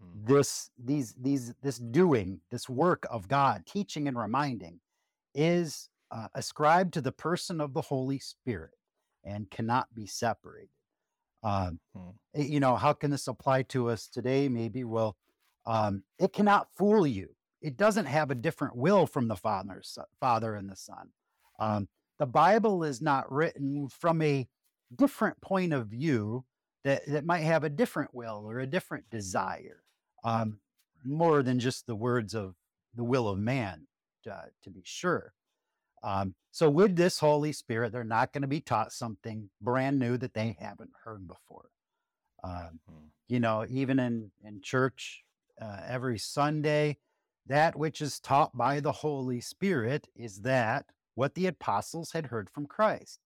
[0.00, 4.80] Uh, this these these this doing this work of God, teaching and reminding,
[5.34, 8.74] is uh, ascribed to the person of the Holy Spirit
[9.24, 10.70] and cannot be separated.
[11.42, 12.10] Um, hmm.
[12.34, 14.48] You know, how can this apply to us today?
[14.48, 15.16] Maybe well,
[15.64, 19.82] um, it cannot fool you it doesn't have a different will from the Father,
[20.20, 21.10] Father and the Son.
[21.58, 24.46] Um, the Bible is not written from a
[24.94, 26.44] different point of view
[26.84, 29.82] that, that might have a different will or a different desire,
[30.24, 30.58] um,
[31.04, 32.54] more than just the words of
[32.94, 33.86] the will of man,
[34.24, 35.32] to, to be sure.
[36.02, 40.16] Um, so, with this Holy Spirit, they're not going to be taught something brand new
[40.18, 41.70] that they haven't heard before.
[42.44, 43.06] Um, hmm.
[43.28, 45.24] You know, even in in church,
[45.60, 46.98] uh, every Sunday,
[47.46, 52.50] that which is taught by the Holy Spirit is that what the apostles had heard
[52.50, 53.20] from Christ.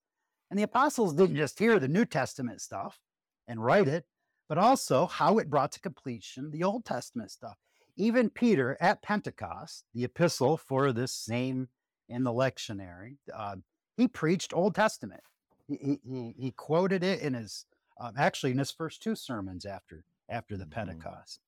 [0.50, 2.98] And the apostles didn't just hear the New Testament stuff
[3.46, 4.04] and write it,
[4.50, 7.56] but also how it brought to completion the Old Testament stuff.
[7.96, 11.68] Even Peter at Pentecost, the epistle for this same
[12.08, 13.54] in the lectionary, uh,
[13.96, 15.20] he preached Old Testament.
[15.68, 17.64] He, he, he quoted it in his,
[18.00, 20.72] um, actually in his first two sermons after after the mm-hmm.
[20.72, 21.38] Pentecost.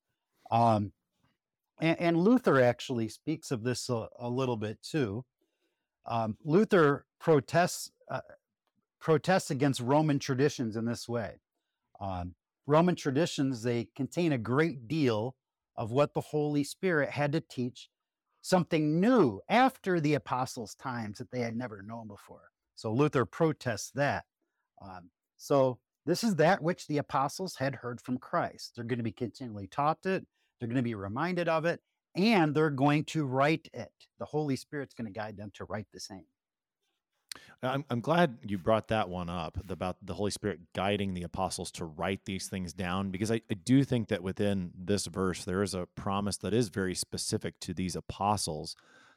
[0.49, 0.93] Um,
[1.81, 5.25] and, and Luther actually speaks of this a, a little bit too.
[6.05, 8.21] Um, Luther protests uh,
[9.01, 11.41] protests against Roman traditions in this way.
[11.99, 12.35] Um,
[12.65, 15.35] Roman traditions they contain a great deal
[15.75, 17.89] of what the Holy Spirit had to teach,
[18.41, 22.51] something new after the apostles' times that they had never known before.
[22.75, 24.25] So Luther protests that.
[24.81, 28.73] Um, so this is that which the apostles had heard from Christ.
[28.75, 30.25] They're going to be continually taught it.
[30.59, 31.81] They're going to be reminded of it
[32.15, 33.91] and they're going to write it.
[34.19, 36.25] The Holy Spirit's going to guide them to write the same.
[37.63, 41.71] I'm, I'm glad you brought that one up about the Holy Spirit guiding the apostles
[41.71, 45.63] to write these things down because I, I do think that within this verse, there
[45.63, 48.75] is a promise that is very specific to these apostles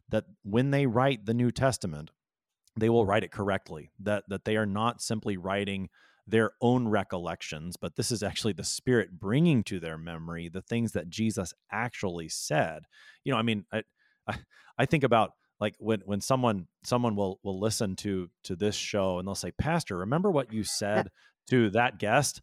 [0.08, 2.12] that when they write the New Testament,
[2.76, 5.88] they will write it correctly, that, that they are not simply writing
[6.26, 10.92] their own recollections, but this is actually the Spirit bringing to their memory the things
[10.92, 12.84] that Jesus actually said.
[13.24, 13.82] You know, I mean, I,
[14.28, 14.38] I,
[14.78, 19.18] I think about like when when someone someone will will listen to to this show
[19.18, 21.08] and they'll say pastor remember what you said
[21.50, 22.42] to that guest?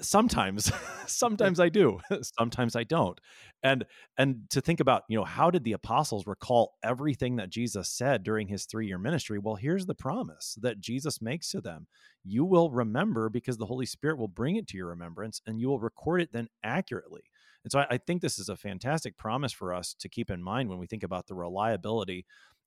[0.00, 0.72] Sometimes
[1.06, 2.00] sometimes i do
[2.38, 3.20] sometimes i don't.
[3.62, 3.84] And
[4.18, 8.24] and to think about you know how did the apostles recall everything that jesus said
[8.24, 9.38] during his three year ministry?
[9.38, 11.86] Well here's the promise that jesus makes to them.
[12.24, 15.68] You will remember because the holy spirit will bring it to your remembrance and you
[15.68, 17.22] will record it then accurately
[17.64, 20.42] and so I, I think this is a fantastic promise for us to keep in
[20.42, 22.26] mind when we think about the reliability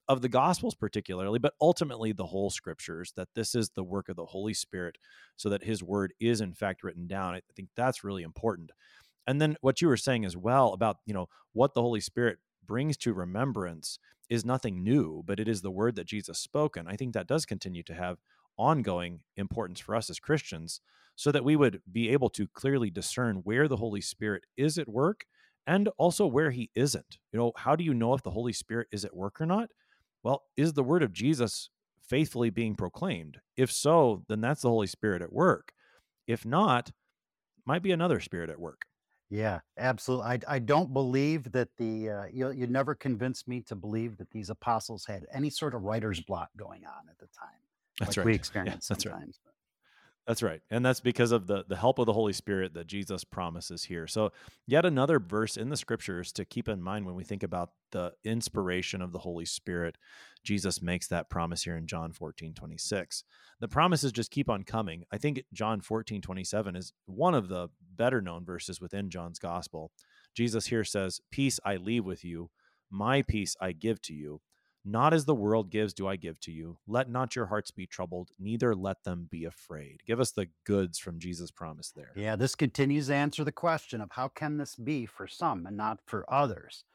[0.09, 4.15] of the gospels particularly but ultimately the whole scriptures that this is the work of
[4.15, 4.97] the holy spirit
[5.35, 7.35] so that his word is in fact written down.
[7.35, 8.71] I think that's really important.
[9.27, 12.39] And then what you were saying as well about you know what the holy spirit
[12.65, 16.87] brings to remembrance is nothing new but it is the word that jesus spoke and
[16.89, 18.17] i think that does continue to have
[18.57, 20.81] ongoing importance for us as christians
[21.17, 24.87] so that we would be able to clearly discern where the Holy Spirit is at
[24.87, 25.25] work
[25.65, 27.17] and also where he isn't.
[27.33, 29.69] You know, how do you know if the Holy Spirit is at work or not?
[30.23, 31.71] Well, is the word of Jesus
[32.07, 33.39] faithfully being proclaimed?
[33.57, 35.73] If so, then that's the Holy Spirit at work.
[36.27, 36.91] If not,
[37.65, 38.83] might be another spirit at work.
[39.29, 40.27] Yeah, absolutely.
[40.27, 44.29] I, I don't believe that the uh, you you never convinced me to believe that
[44.31, 47.59] these apostles had any sort of writer's block going on at the time.
[47.99, 48.25] That's like right.
[48.27, 49.39] We experience yeah, that's sometimes.
[49.43, 49.53] Right.
[50.27, 50.59] That's right.
[50.69, 54.07] And that's because of the the help of the Holy Spirit that Jesus promises here.
[54.07, 54.33] So,
[54.67, 58.11] yet another verse in the scriptures to keep in mind when we think about the
[58.25, 59.97] inspiration of the Holy Spirit.
[60.43, 63.23] Jesus makes that promise here in John 14, 26.
[63.59, 65.03] The promises just keep on coming.
[65.11, 69.91] I think John 14, 27 is one of the better known verses within John's gospel.
[70.35, 72.49] Jesus here says, Peace I leave with you,
[72.91, 74.41] my peace I give to you.
[74.89, 76.77] Not as the world gives, do I give to you.
[76.87, 80.01] Let not your hearts be troubled, neither let them be afraid.
[80.07, 82.13] Give us the goods from Jesus' promise there.
[82.15, 85.75] Yeah, this continues to answer the question of how can this be for some and
[85.75, 86.85] not for others.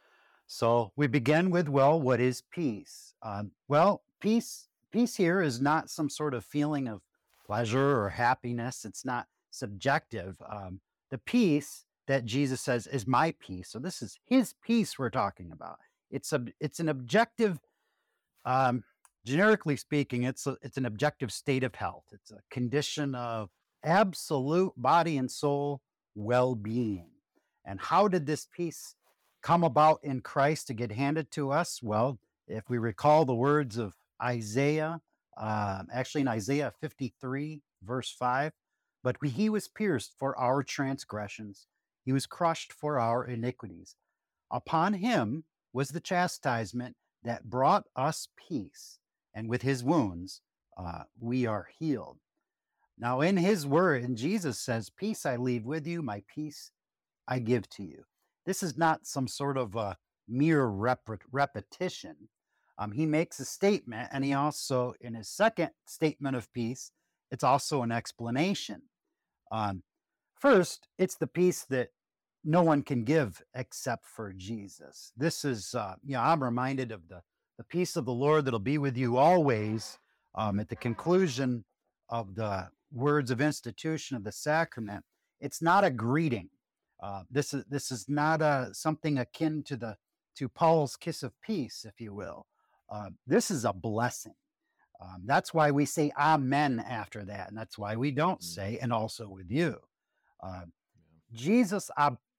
[0.47, 3.13] So we begin with, well, what is peace?
[3.23, 7.03] Um, well, peace, peace here is not some sort of feeling of
[7.45, 8.87] pleasure or happiness.
[8.87, 10.41] It's not subjective.
[10.51, 10.81] Um,
[11.11, 13.69] the peace that Jesus says is my peace.
[13.69, 15.79] So this is His peace we're talking about.
[16.11, 17.61] It's a, it's an objective
[18.45, 18.83] um,
[19.25, 22.05] generically speaking, it's a, it's an objective state of health.
[22.13, 23.51] It's a condition of
[23.85, 25.81] absolute body and soul
[26.15, 27.11] well-being.
[27.65, 28.95] And how did this peace
[29.43, 31.81] come about in Christ to get handed to us?
[31.83, 32.19] Well,
[32.49, 35.01] if we recall the words of Isaiah,
[35.37, 38.53] uh, actually in Isaiah 53, verse 5,
[39.03, 41.67] but he was pierced for our transgressions,
[42.05, 43.97] he was crushed for our iniquities.
[44.51, 48.99] Upon him was the chastisement that brought us peace,
[49.35, 50.41] and with his wounds,
[50.77, 52.19] uh, we are healed.
[52.99, 56.71] Now, in his word, and Jesus says, Peace I leave with you, my peace
[57.27, 58.05] I give to you.
[58.47, 59.97] This is not some sort of a
[60.29, 62.29] mere rep- repetition.
[62.79, 66.91] Um, he makes a statement, and he also, in his second statement of peace,
[67.31, 68.83] it's also an explanation.
[69.51, 69.83] Um,
[70.39, 71.89] first, it's the peace that
[72.45, 75.13] no one can give except for Jesus.
[75.17, 77.23] This is, uh, you know, I'm reminded of the,
[77.59, 79.99] the peace of the Lord that'll be with you always
[80.35, 81.65] um, at the conclusion
[82.09, 85.05] of the words of institution of the sacrament.
[85.41, 86.51] It's not a greeting.
[87.03, 89.97] Uh, this is this is not a something akin to the
[90.37, 92.47] to Paul's kiss of peace, if you will.
[92.89, 94.35] Uh, this is a blessing.
[95.01, 98.93] Um, that's why we say Amen after that, and that's why we don't say and
[98.93, 99.79] also with you.
[100.43, 100.63] Uh,
[101.33, 101.91] Jesus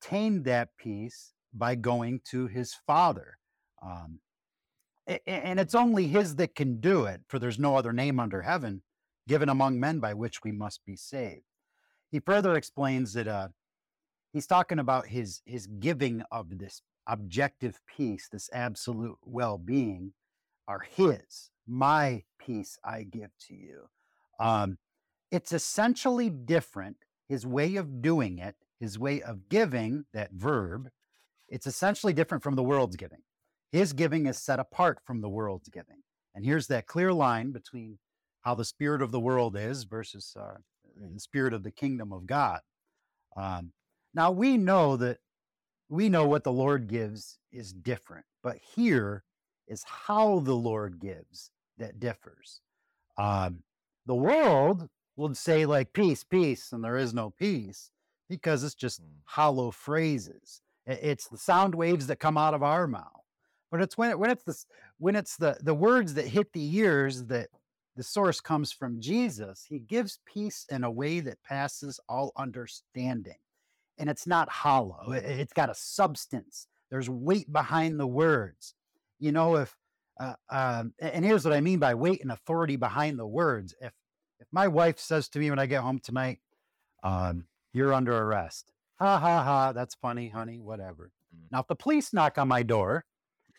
[0.04, 3.38] obtained that peace by going to his Father.
[3.82, 4.20] Um,
[5.28, 8.82] and it's only his that can do it, for there's no other name under heaven
[9.28, 11.44] given among men by which we must be saved.
[12.12, 13.50] He further explains that uh,
[14.32, 20.14] he's talking about his his giving of this objective peace, this absolute well-being,
[20.68, 21.52] are his.
[21.68, 23.90] My peace I give to you.
[24.40, 24.78] Um,
[25.32, 26.98] it's essentially different.
[27.28, 30.90] His way of doing it, his way of giving, that verb,
[31.48, 33.22] it's essentially different from the world's giving.
[33.72, 36.04] His giving is set apart from the world's giving.
[36.36, 37.98] And here's that clear line between
[38.42, 40.56] how the spirit of the world is versus uh,
[41.00, 42.60] the spirit of the kingdom of God.
[43.38, 43.72] Um,
[44.14, 45.20] now we know that
[45.88, 49.24] we know what the Lord gives is different, but here
[49.66, 52.60] is how the Lord gives that differs.
[53.18, 53.64] Um,
[54.06, 57.90] the world would say like peace, peace, and there is no peace
[58.30, 59.08] because it's just Mm.
[59.26, 60.62] hollow phrases.
[60.86, 63.24] It's the sound waves that come out of our mouth.
[63.72, 64.56] But it's when it, when it's the
[64.98, 67.50] when it's the the words that hit the ears that
[67.96, 69.66] the source comes from Jesus.
[69.68, 73.38] He gives peace in a way that passes all understanding,
[73.98, 75.12] and it's not hollow.
[75.12, 76.68] It's got a substance.
[76.90, 78.76] There's weight behind the words.
[79.20, 79.76] You know, if
[80.20, 83.74] uh, um, and here's what I mean by weight and authority behind the words.
[83.82, 83.94] If
[84.40, 86.40] if my wife says to me when I get home tonight,
[87.04, 91.12] um, "You're under arrest," ha ha ha, that's funny, honey, whatever.
[91.36, 91.52] Mm.
[91.52, 93.06] Now, if the police knock on my door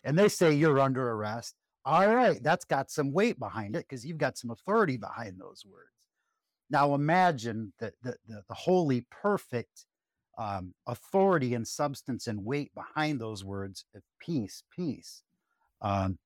[0.03, 1.55] and they say you're under arrest,
[1.85, 5.63] all right, that's got some weight behind it because you've got some authority behind those
[5.65, 5.89] words.
[6.69, 9.85] Now, imagine the the the, the holy, perfect
[10.37, 15.21] um, authority and substance and weight behind those words of peace, peace.
[15.81, 16.17] Um,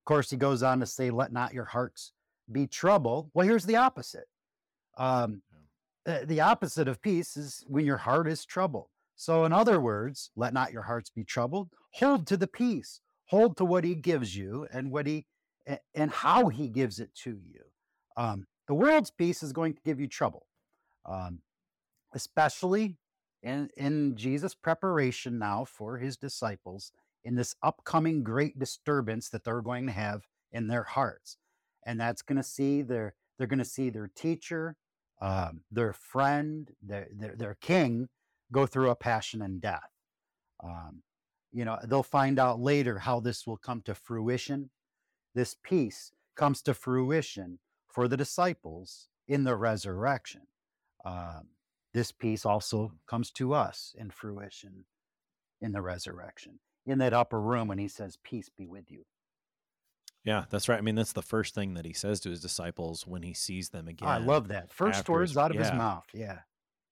[0.00, 2.12] of course, he goes on to say, "Let not your hearts
[2.50, 4.28] be troubled." Well, here's the opposite.
[4.96, 5.42] Um,
[6.04, 8.88] the opposite of peace is when your heart is troubled.
[9.16, 11.70] So, in other words, let not your hearts be troubled.
[11.94, 13.00] Hold to the peace.
[13.26, 15.26] Hold to what He gives you and what He
[15.94, 17.62] and how He gives it to you.
[18.16, 20.46] Um, the world's peace is going to give you trouble,
[21.06, 21.40] um,
[22.12, 22.96] especially
[23.42, 26.92] in in Jesus' preparation now for His disciples
[27.24, 31.38] in this upcoming great disturbance that they're going to have in their hearts,
[31.86, 34.76] and that's going to see their they're going to see their teacher,
[35.20, 38.08] um, their friend, their, their their king
[38.52, 39.90] go through a passion and death.
[40.62, 41.02] Um,
[41.52, 44.70] you know, they'll find out later how this will come to fruition.
[45.34, 47.58] This peace comes to fruition
[47.88, 50.42] for the disciples in the resurrection.
[51.04, 51.48] Um,
[51.92, 54.84] this peace also comes to us in fruition
[55.60, 59.04] in the resurrection, in that upper room when he says, Peace be with you.
[60.24, 60.78] Yeah, that's right.
[60.78, 63.68] I mean, that's the first thing that he says to his disciples when he sees
[63.68, 64.08] them oh, again.
[64.08, 64.72] I love that.
[64.72, 66.06] First after words out of his mouth.
[66.14, 66.38] Yeah.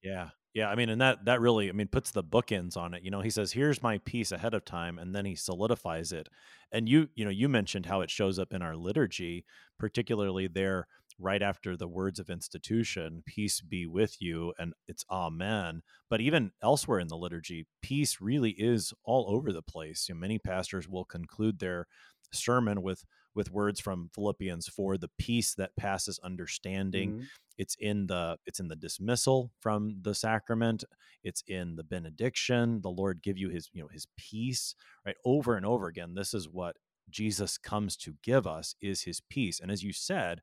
[0.03, 0.28] Yeah.
[0.53, 0.68] Yeah.
[0.68, 3.03] I mean, and that that really, I mean, puts the bookends on it.
[3.03, 6.28] You know, he says, here's my peace ahead of time, and then he solidifies it.
[6.70, 9.47] And you, you know, you mentioned how it shows up in our liturgy,
[9.78, 10.87] particularly there
[11.18, 15.83] right after the words of institution, peace be with you, and it's amen.
[16.11, 20.09] But even elsewhere in the liturgy, peace really is all over the place.
[20.09, 21.87] You know, many pastors will conclude their
[22.33, 23.05] sermon with
[23.35, 27.14] with words from Philippians for the peace that passes understanding.
[27.14, 27.30] Mhm.
[27.59, 30.85] it's in the it's in the dismissal from the sacrament.
[31.22, 32.80] It's in the benediction.
[32.80, 34.74] The lord give you his you know his peace
[35.07, 35.16] right?
[35.24, 36.76] Over and over again this is what
[37.11, 39.61] jesus comes to give us is his peace.
[39.61, 40.41] And as you said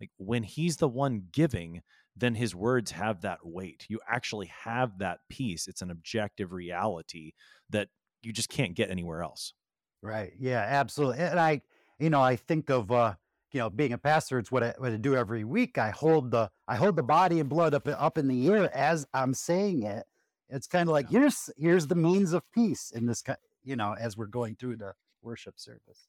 [0.00, 1.82] like when he's the one giving
[2.14, 3.86] then his words have that weight.
[3.88, 5.66] You actually have that peace.
[5.66, 7.32] It's an objective reality
[7.70, 7.88] that
[8.20, 9.54] you just can't get anywhere else.
[10.02, 10.32] Right.
[10.38, 11.18] Yeah, absolutely.
[11.24, 11.62] And I,
[11.98, 13.14] you know, I think of uh,
[13.52, 15.78] you know, being a pastor, it's what I, what I do every week.
[15.78, 19.06] I hold the I hold the body and blood up up in the air as
[19.12, 20.04] I'm saying it.
[20.48, 23.22] It's kind of like here's here's the means of peace in this
[23.64, 26.08] you know, as we're going through the worship service.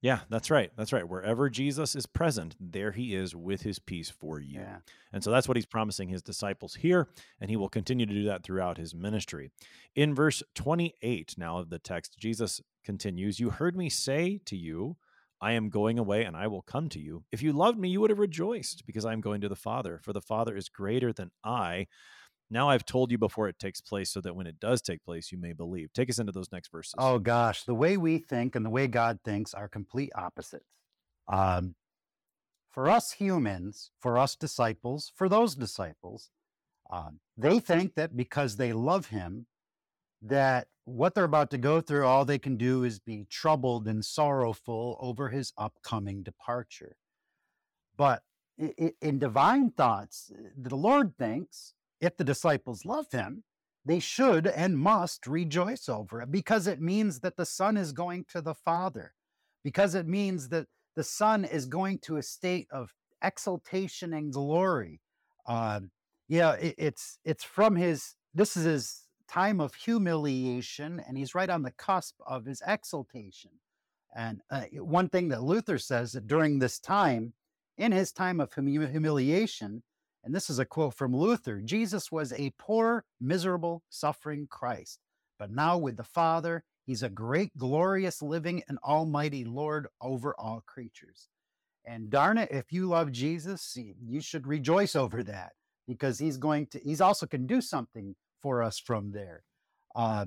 [0.00, 4.08] yeah that's right that's right wherever jesus is present there he is with his peace
[4.08, 4.78] for you Yeah.
[5.12, 7.08] And so that's what he's promising his disciples here,
[7.40, 9.50] and he will continue to do that throughout his ministry.
[9.94, 14.96] In verse 28 now of the text, Jesus continues, You heard me say to you,
[15.40, 17.24] I am going away and I will come to you.
[17.30, 20.00] If you loved me, you would have rejoiced because I am going to the Father,
[20.02, 21.86] for the Father is greater than I.
[22.50, 25.30] Now I've told you before it takes place, so that when it does take place,
[25.30, 25.92] you may believe.
[25.92, 26.94] Take us into those next verses.
[26.96, 30.64] Oh gosh, the way we think and the way God thinks are complete opposites.
[31.30, 31.74] Um,
[32.70, 36.30] for us humans, for us disciples, for those disciples,
[36.90, 39.46] um, they think that because they love Him,
[40.22, 44.04] that what they're about to go through, all they can do is be troubled and
[44.04, 46.96] sorrowful over His upcoming departure.
[47.96, 48.22] But
[49.00, 53.44] in divine thoughts, uh, the Lord thinks if the disciples love Him,
[53.84, 58.24] they should and must rejoice over it because it means that the Son is going
[58.30, 59.14] to the Father,
[59.62, 60.66] because it means that
[60.96, 62.92] the Son is going to a state of
[63.22, 65.00] exaltation and glory.
[65.46, 65.90] Um,
[66.28, 68.14] yeah, it, it's it's from his.
[68.34, 73.50] This is his time of humiliation, and he's right on the cusp of his exaltation.
[74.16, 77.34] And uh, one thing that Luther says that during this time,
[77.76, 79.82] in his time of humi- humiliation,
[80.24, 84.98] and this is a quote from Luther Jesus was a poor, miserable, suffering Christ.
[85.38, 90.62] But now with the Father, he's a great, glorious, living, and almighty Lord over all
[90.66, 91.28] creatures.
[91.86, 95.52] And darn it, if you love Jesus, you should rejoice over that
[95.86, 99.42] because he's going to, he's also can do something for us from there.
[99.94, 100.26] Uh,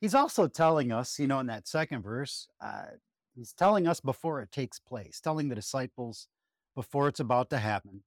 [0.00, 2.86] he's also telling us, you know, in that second verse, uh,
[3.34, 6.28] he's telling us before it takes place, telling the disciples
[6.74, 8.02] before it's about to happen.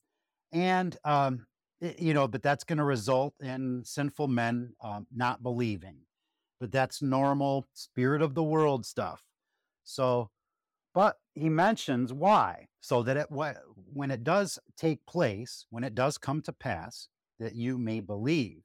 [0.51, 1.47] And, um,
[1.81, 6.01] it- you know, but that's going to result in sinful men um, not believing.
[6.59, 9.23] But that's normal spirit of the world stuff.
[9.85, 10.29] So,
[10.93, 16.17] but he mentions why, so that it when it does take place, when it does
[16.17, 17.07] come to pass,
[17.39, 18.63] that you may believe.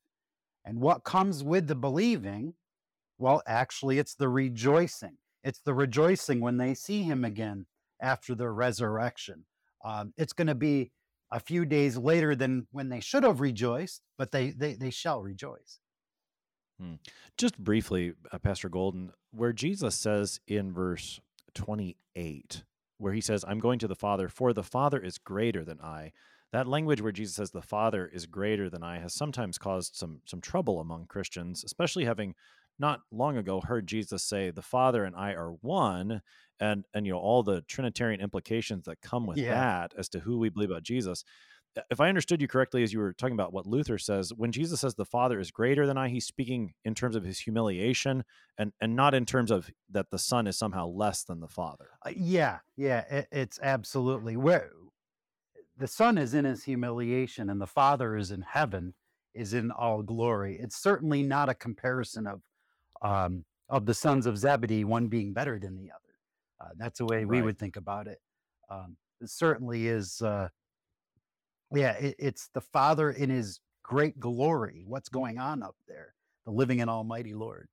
[0.64, 2.54] And what comes with the believing?
[3.18, 5.16] Well, actually, it's the rejoicing.
[5.42, 7.66] It's the rejoicing when they see him again
[8.00, 9.44] after the resurrection.
[9.84, 10.90] Um, it's going to be
[11.30, 15.20] a few days later than when they should have rejoiced, but they they, they shall
[15.20, 15.80] rejoice.
[17.36, 21.20] Just briefly, uh, Pastor Golden, where Jesus says in verse
[21.54, 22.64] 28,
[22.98, 26.12] where he says, I'm going to the Father, for the Father is greater than I.
[26.54, 30.20] That language where Jesus says the Father is greater than I has sometimes caused some
[30.24, 32.36] some trouble among Christians, especially having
[32.78, 36.22] not long ago heard Jesus say the Father and I are one,
[36.60, 39.52] and and you know all the Trinitarian implications that come with Yeah.
[39.52, 41.24] that as to who we believe about Jesus.
[41.76, 44.52] Uh, If I understood you correctly, as you were talking about what Luther says, when
[44.52, 48.22] Jesus says the Father is greater than I, he's speaking in terms of his humiliation
[48.56, 51.98] and and not in terms of that the Son is somehow less than the Father.
[52.06, 54.70] Uh, yeah, yeah, it, it's absolutely where
[55.76, 58.94] the Son is in his humiliation and the Father is in heaven,
[59.34, 60.58] is in all glory.
[60.60, 62.40] It's certainly not a comparison of
[63.02, 66.00] um, of the sons of Zebedee, one being better than the other.
[66.60, 67.44] Uh, that's the way we Right.
[67.46, 68.18] would think about it.
[68.70, 70.22] Um, it certainly is.
[70.22, 70.48] Uh,
[71.72, 74.84] yeah, it, it's the Father in His great glory.
[74.86, 76.14] What's going on up there?
[76.44, 77.68] The living and Almighty Lord.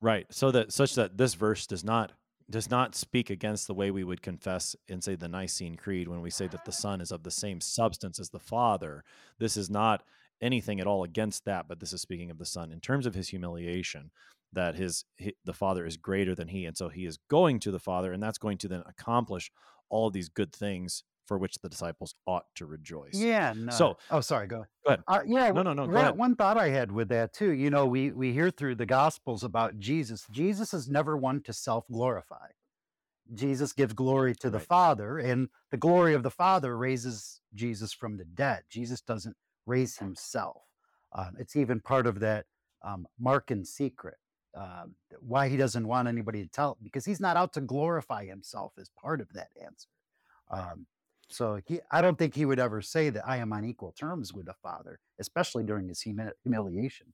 [0.00, 0.26] Right.
[0.30, 2.12] So that such that this verse does not
[2.50, 6.20] does not speak against the way we would confess in say the Nicene Creed when
[6.20, 9.04] we say that the Son is of the same substance as the Father.
[9.38, 10.02] This is not
[10.40, 13.14] anything at all against that, but this is speaking of the Son in terms of
[13.14, 14.10] his humiliation
[14.52, 17.70] that his, hi the Father is greater than he and so he is going to
[17.70, 19.50] the Father and that's going to then accomplish
[19.88, 23.14] all these good things for which the disciples ought to rejoice.
[23.14, 23.54] Yeah.
[23.56, 23.70] No.
[23.70, 24.48] So- oh, sorry.
[24.48, 24.64] Go.
[24.84, 25.04] Go ahead.
[25.06, 25.52] Uh, yeah.
[25.52, 26.16] No, no, no, Right.
[26.16, 27.52] One thought I had with that too.
[27.52, 30.26] You know, we we hear through the Gospels about Jesus.
[30.32, 32.48] Jesus is never one to self glorify.
[33.32, 34.66] Jesus gives glory to the Right.
[34.66, 38.64] Father, and the glory of the Father raises Jesus from the dead.
[38.68, 40.62] Jesus doesn't raise himself.
[41.12, 42.46] Um, it's even part of that
[42.82, 44.16] um, Markan secret.
[44.56, 48.72] Um, why he doesn't want anybody to tell because he's not out to glorify himself
[48.80, 49.88] as part of that answer.
[50.50, 50.86] Um,
[51.30, 54.32] so he, I don't think he would ever say that I am on equal terms
[54.32, 57.12] with the Father, especially during his humi- humiliation.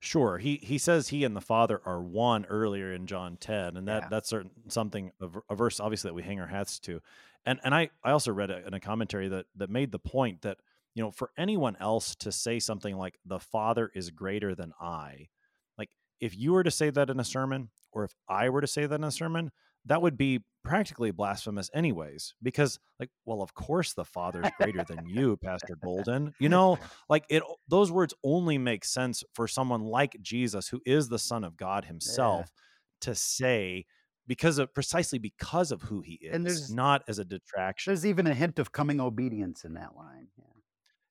[0.00, 0.38] Sure.
[0.38, 4.04] He he says he and the Father are one earlier in John 10, and that
[4.04, 4.08] Yeah.
[4.08, 7.00] that's certain something a, verse obviously that we hang our hats to.
[7.44, 10.40] And and I I also read a, in a commentary that that made the point
[10.42, 10.58] that
[10.94, 15.28] you know for anyone else to say something like the Father is greater than I,
[15.76, 18.66] like if you were to say that in a sermon, or if I were to
[18.66, 19.52] say that in a sermon,
[19.86, 24.84] that would be practically blasphemous anyways because like well of course the father is greater
[24.84, 26.78] than you pastor golden you know
[27.08, 31.44] like it those words only make sense for someone like jesus who is the son
[31.44, 32.50] of god himself
[33.00, 33.86] to say
[34.26, 38.04] because of precisely because of who he is And there's- not as a detraction There's
[38.04, 40.28] even a hint of coming obedience in that line.
[40.38, 40.44] Yeah.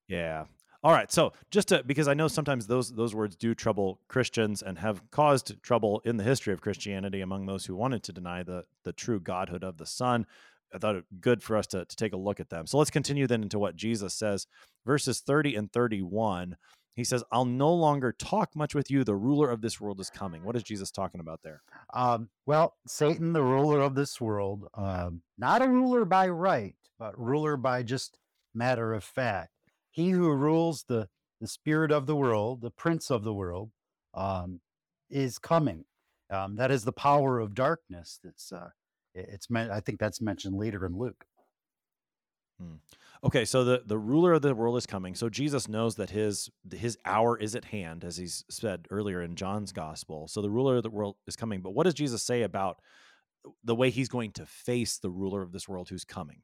[0.08, 0.44] yeah
[0.84, 4.62] all right so just to because i know sometimes those those words do trouble christians
[4.62, 8.44] and have caused trouble in the history of christianity among those who wanted to deny
[8.44, 10.26] the the true godhood of the son.
[10.74, 12.68] I thought it good for us to, to take a look at them.
[12.68, 14.48] So let's continue then into what jesus says
[14.86, 16.58] verses 30 and 31
[16.96, 19.04] he says i'll no longer talk much with you.
[19.04, 20.44] The ruler of this world is coming.
[20.44, 21.62] What is jesus talking about there?
[21.94, 27.20] Um, well, Satan, the ruler of this world, um, not a ruler by right, but
[27.20, 28.18] ruler by just
[28.54, 29.52] matter of fact.
[29.92, 31.10] He who rules the
[31.42, 33.72] the spirit of the world, the prince of the world,
[34.14, 34.60] um,
[35.10, 35.86] is coming.
[36.30, 38.20] Um, that is the power of darkness.
[38.24, 38.70] That's uh,
[39.16, 39.72] it's meant.
[39.72, 41.26] I think that's mentioned later in Luke.
[43.24, 45.16] Okay, so the the ruler of the world is coming.
[45.16, 49.36] So Jesus knows that his his hour is at hand, as he's said earlier in
[49.36, 50.28] John's gospel.
[50.28, 51.62] So the ruler of the world is coming.
[51.62, 52.78] But what does Jesus say about
[53.64, 56.42] the way he's going to face the ruler of this world who's coming?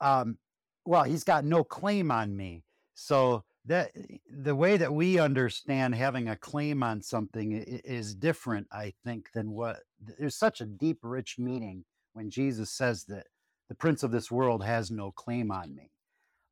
[0.00, 0.38] um,
[0.86, 2.64] well, he's got no claim on me.
[2.94, 3.90] So that
[4.30, 7.52] the way that we understand having a claim on something
[7.84, 13.04] is different, I think, than what there's such a deep, rich meaning when Jesus says
[13.04, 13.26] that
[13.68, 15.90] the prince of this world has no claim on me.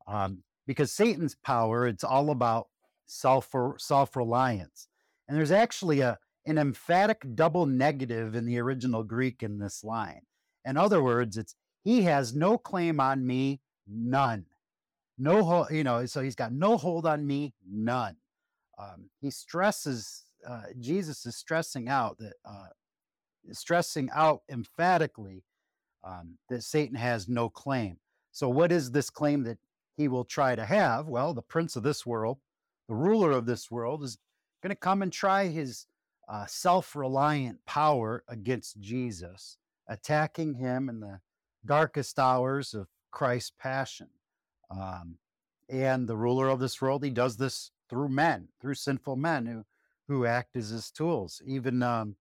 [0.07, 2.67] Um, because Satan's power, it's all about
[3.05, 4.87] self self reliance,
[5.27, 10.21] and there's actually a an emphatic double negative in the original Greek in this line.
[10.63, 14.45] In other words, it's he has no claim on me, none.
[15.17, 18.17] No, hold, you know, so he's got no hold on me, none.
[18.77, 22.67] Um, he stresses, uh, Jesus is stressing out that, uh,
[23.51, 25.43] stressing out emphatically
[26.03, 27.97] um, that Satan has no claim.
[28.31, 29.57] So, what is this claim that
[29.95, 31.07] he will try to have?
[31.07, 32.39] Well, the prince of this world,
[32.89, 34.17] the ruler of this world, is
[34.61, 35.85] going to come and try his
[36.27, 39.57] uh, self reliant power against Jesus,
[39.87, 41.21] attacking him in the
[41.65, 44.09] darkest hours of Christ's passion.
[44.69, 45.17] Um,
[45.69, 49.63] and the ruler of this world, he does this through men, through sinful men who,
[50.07, 51.41] who act as his tools.
[51.47, 52.15] Even um,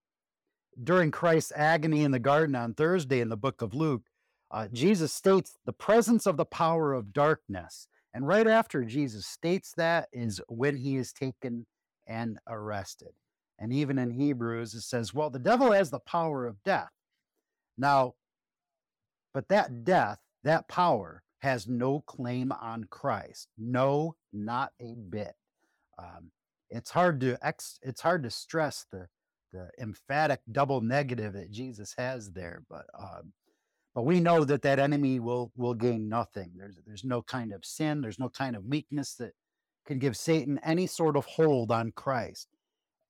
[0.82, 4.04] during Christ's agony in the garden on Thursday in the book of Luke,
[4.50, 7.88] uh, Jesus states the presence of the power of darkness.
[8.14, 11.66] And right after Jesus states that is when he is taken
[12.06, 13.12] and arrested.
[13.58, 16.90] And even in Hebrews, it says, well, the devil has the power of death.
[17.76, 18.14] Now,
[19.32, 23.48] but that death, that power, has no claim on Christ.
[23.58, 25.34] No, not a bit.
[25.98, 26.30] Um,
[26.70, 29.08] it's hard to ex- it's hard to stress the
[29.52, 33.32] the emphatic double negative that Jesus has there, but um,
[33.94, 36.52] but we know that that enemy will will gain nothing.
[36.56, 39.32] There's there's no kind of sin, there's no kind of weakness that
[39.86, 42.48] can give Satan any sort of hold on Christ.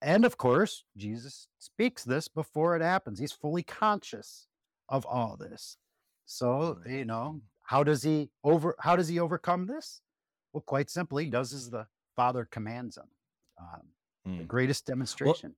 [0.03, 3.19] And of course, Jesus speaks this before it happens.
[3.21, 4.49] He's fully conscious
[4.89, 5.79] of all this.
[6.27, 10.01] So, you know, how does he over how does he overcome this?
[10.53, 13.09] Well, quite simply, he does as the Father commands him.
[13.59, 14.39] Um, mm.
[14.39, 15.51] The greatest demonstration.
[15.51, 15.57] Well,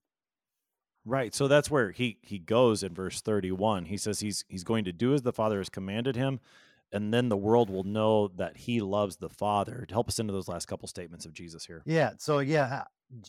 [1.09, 1.33] Right.
[1.33, 3.85] So that's where he he goes in verse 31.
[3.85, 6.41] He says he's he's going to do as the Father has commanded him,
[6.91, 9.85] and then the world will know that he loves the Father.
[9.87, 11.83] To help us into those last couple statements of Jesus here.
[11.87, 12.15] Yeah.
[12.19, 12.83] So yeah,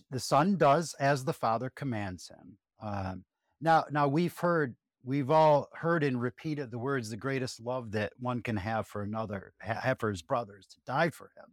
[0.10, 2.58] the Son does as the Father commands him.
[2.80, 3.24] Um,
[3.62, 4.76] now, now we've heard,
[5.08, 9.04] we've all heard and repeated the words, the greatest love that one can have for
[9.04, 11.46] another, have for his brothers, to die for him.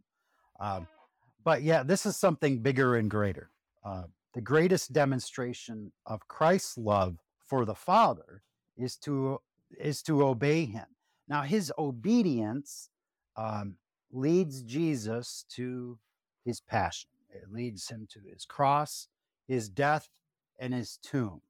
[0.59, 0.89] Um,
[1.45, 3.51] but yeah, this is something bigger and greater.
[3.85, 8.43] Uh, the greatest demonstration of Christ's love for the Father
[8.77, 9.39] is to
[9.79, 10.87] is to obey Him.
[11.29, 12.91] Now, His obedience
[13.37, 13.77] um,
[14.13, 15.99] leads Jesus to
[16.45, 17.11] His passion.
[17.31, 19.09] It leads him to His cross,
[19.47, 20.09] His death,
[20.59, 21.41] and His tomb.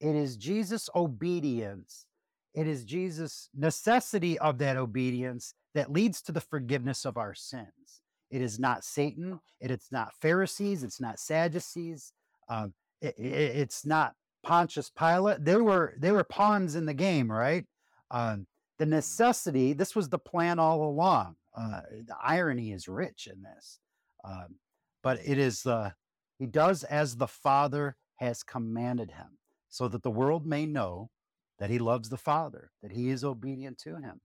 [0.00, 2.06] It is Jesus' obedience.
[2.54, 8.00] It is Jesus' necessity of that obedience that leads to the forgiveness of our sins.
[8.30, 9.40] It is not Satan.
[9.60, 10.82] It is not Pharisees.
[10.82, 12.12] It's not Sadducees.
[12.48, 15.44] Um, it, it, it's not Pontius Pilate.
[15.44, 17.64] They were they were pawns in the game, right?
[18.10, 18.46] Um,
[18.78, 19.72] the necessity.
[19.72, 21.36] This was the plan all along.
[21.56, 23.78] Uh, the irony is rich in this,
[24.24, 24.56] um,
[25.02, 25.90] but it is uh,
[26.38, 29.38] he does as the Father has commanded him,
[29.68, 31.10] so that the world may know
[31.58, 34.20] that he loves the Father, that he is obedient to him.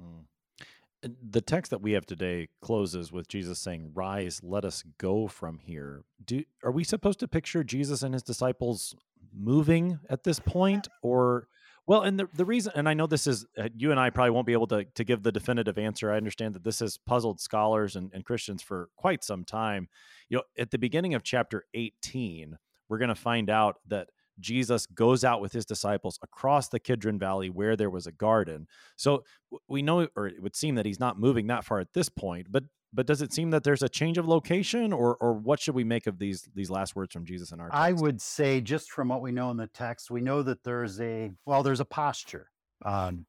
[0.00, 0.20] Hmm
[1.02, 5.58] the text that we have today closes with Jesus saying, "Rise, let us go from
[5.58, 8.94] here." Do are we supposed to picture Jesus and his disciples
[9.32, 11.48] moving at this point or
[11.86, 14.30] well, and the, the reason, and I know this is, uh, you and I probably
[14.30, 16.10] won't be able to, to give the definitive answer.
[16.10, 19.88] I understand that this has puzzled scholars and, and Christians for quite some time.
[20.28, 22.58] You know, at the beginning of chapter 18,
[22.88, 24.08] we're going to find out that
[24.38, 28.66] Jesus goes out with his disciples across the Kidron Valley where there was a garden.
[28.96, 29.24] So
[29.68, 32.48] we know, or it would seem that he's not moving that far at this point.
[32.50, 35.74] But but does it seem that there's a change of location, or or what should
[35.74, 37.68] we make of these these last words from Jesus in our?
[37.68, 37.78] Text?
[37.78, 41.00] I would say, just from what we know in the text, we know that there's
[41.00, 42.50] a well, there's a posture,
[42.84, 43.26] um,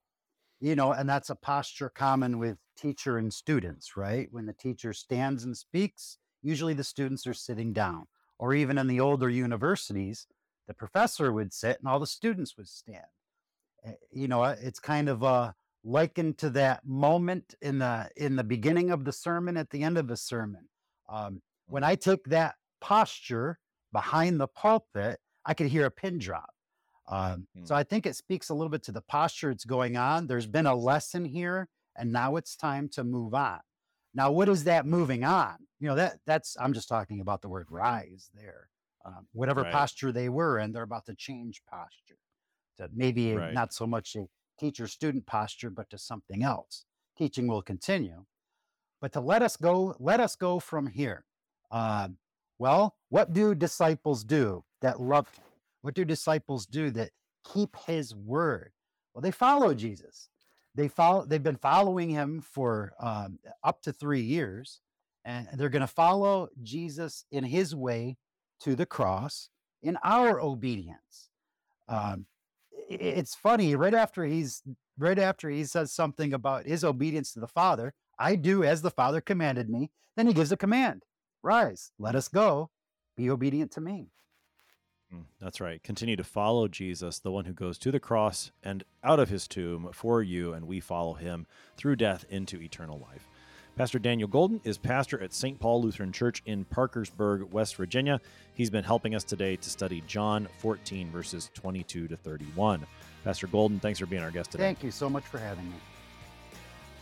[0.59, 4.27] you know, and that's a posture common with teacher and students, right?
[4.31, 8.05] When the teacher stands and speaks, usually the students are sitting down,
[8.39, 10.27] or even in the older universities
[10.67, 13.05] the professor would sit and all the students would stand.
[13.85, 18.43] Eh, you know, it's kind of uh, likened to that moment in the in the
[18.43, 20.67] beginning of the sermon, at the end of the sermon.
[21.09, 23.59] Um, when I take that posture
[23.91, 26.53] behind the pulpit, I could hear a pin drop.
[27.07, 27.79] Um, So hmm.
[27.79, 30.27] I think it speaks a little bit to the posture it's going on.
[30.27, 33.59] There's been a lesson here, and now it's time to move on.
[34.17, 35.55] Now, what is that moving on?
[35.79, 38.67] You know, that that's I'm just talking about the word rise there
[39.07, 39.71] um, whatever right.
[39.71, 42.17] posture they were in, they're about to change posture
[42.77, 43.53] to maybe right.
[43.53, 44.27] not so much a
[44.59, 46.83] teacher student posture, but to something else.
[47.17, 48.25] Teaching will continue,
[49.01, 51.25] but to let us go, let us go from here.
[51.71, 52.09] Uh,
[52.59, 55.27] well, what do disciples do that love?
[55.81, 57.11] What do disciples do that
[57.53, 58.71] keep his word?
[59.13, 60.29] Well, they follow Jesus.
[60.77, 61.25] They follow.
[61.25, 64.79] They've been following him for um, up to three years,
[65.25, 68.17] and they're going to follow Jesus in his way
[68.61, 69.49] to the cross
[69.81, 71.29] in our obedience.
[71.89, 72.27] Um,
[72.89, 74.61] it's funny right after he's
[74.97, 78.89] right after he says something about his obedience to the father i do as the
[78.89, 81.03] father commanded me then he gives a command
[81.43, 82.69] rise let us go
[83.17, 84.07] be obedient to me
[85.13, 85.81] Mm, that's right.
[85.83, 89.47] Continue to follow Jesus, the one who goes to the cross and out of his
[89.47, 91.47] tomb for you, and we follow him
[91.77, 93.27] through death into eternal life.
[93.77, 95.59] Pastor Daniel Golden is pastor at St.
[95.59, 98.19] Paul Lutheran Church in Parkersburg, West Virginia.
[98.55, 102.87] He's been helping us today to study John 14, verses 22 to 31.
[103.23, 104.63] Pastor Golden, thanks for being our guest today.
[104.63, 105.75] Thank you so much for having me.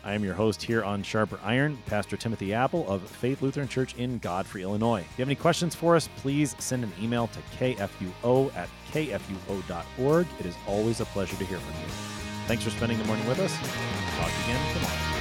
[0.06, 3.96] I am your host here on Sharper Iron, Pastor Timothy Appel of Faith Lutheran Church
[3.96, 5.00] in Godfrey, Illinois.
[5.00, 10.28] If you have any questions for us, please send an email to kfuo at kfuo.org.
[10.40, 11.88] It is always a pleasure to hear from you.
[12.46, 13.52] Thanks for spending the morning with us.
[14.18, 15.15] Talk again tomorrow.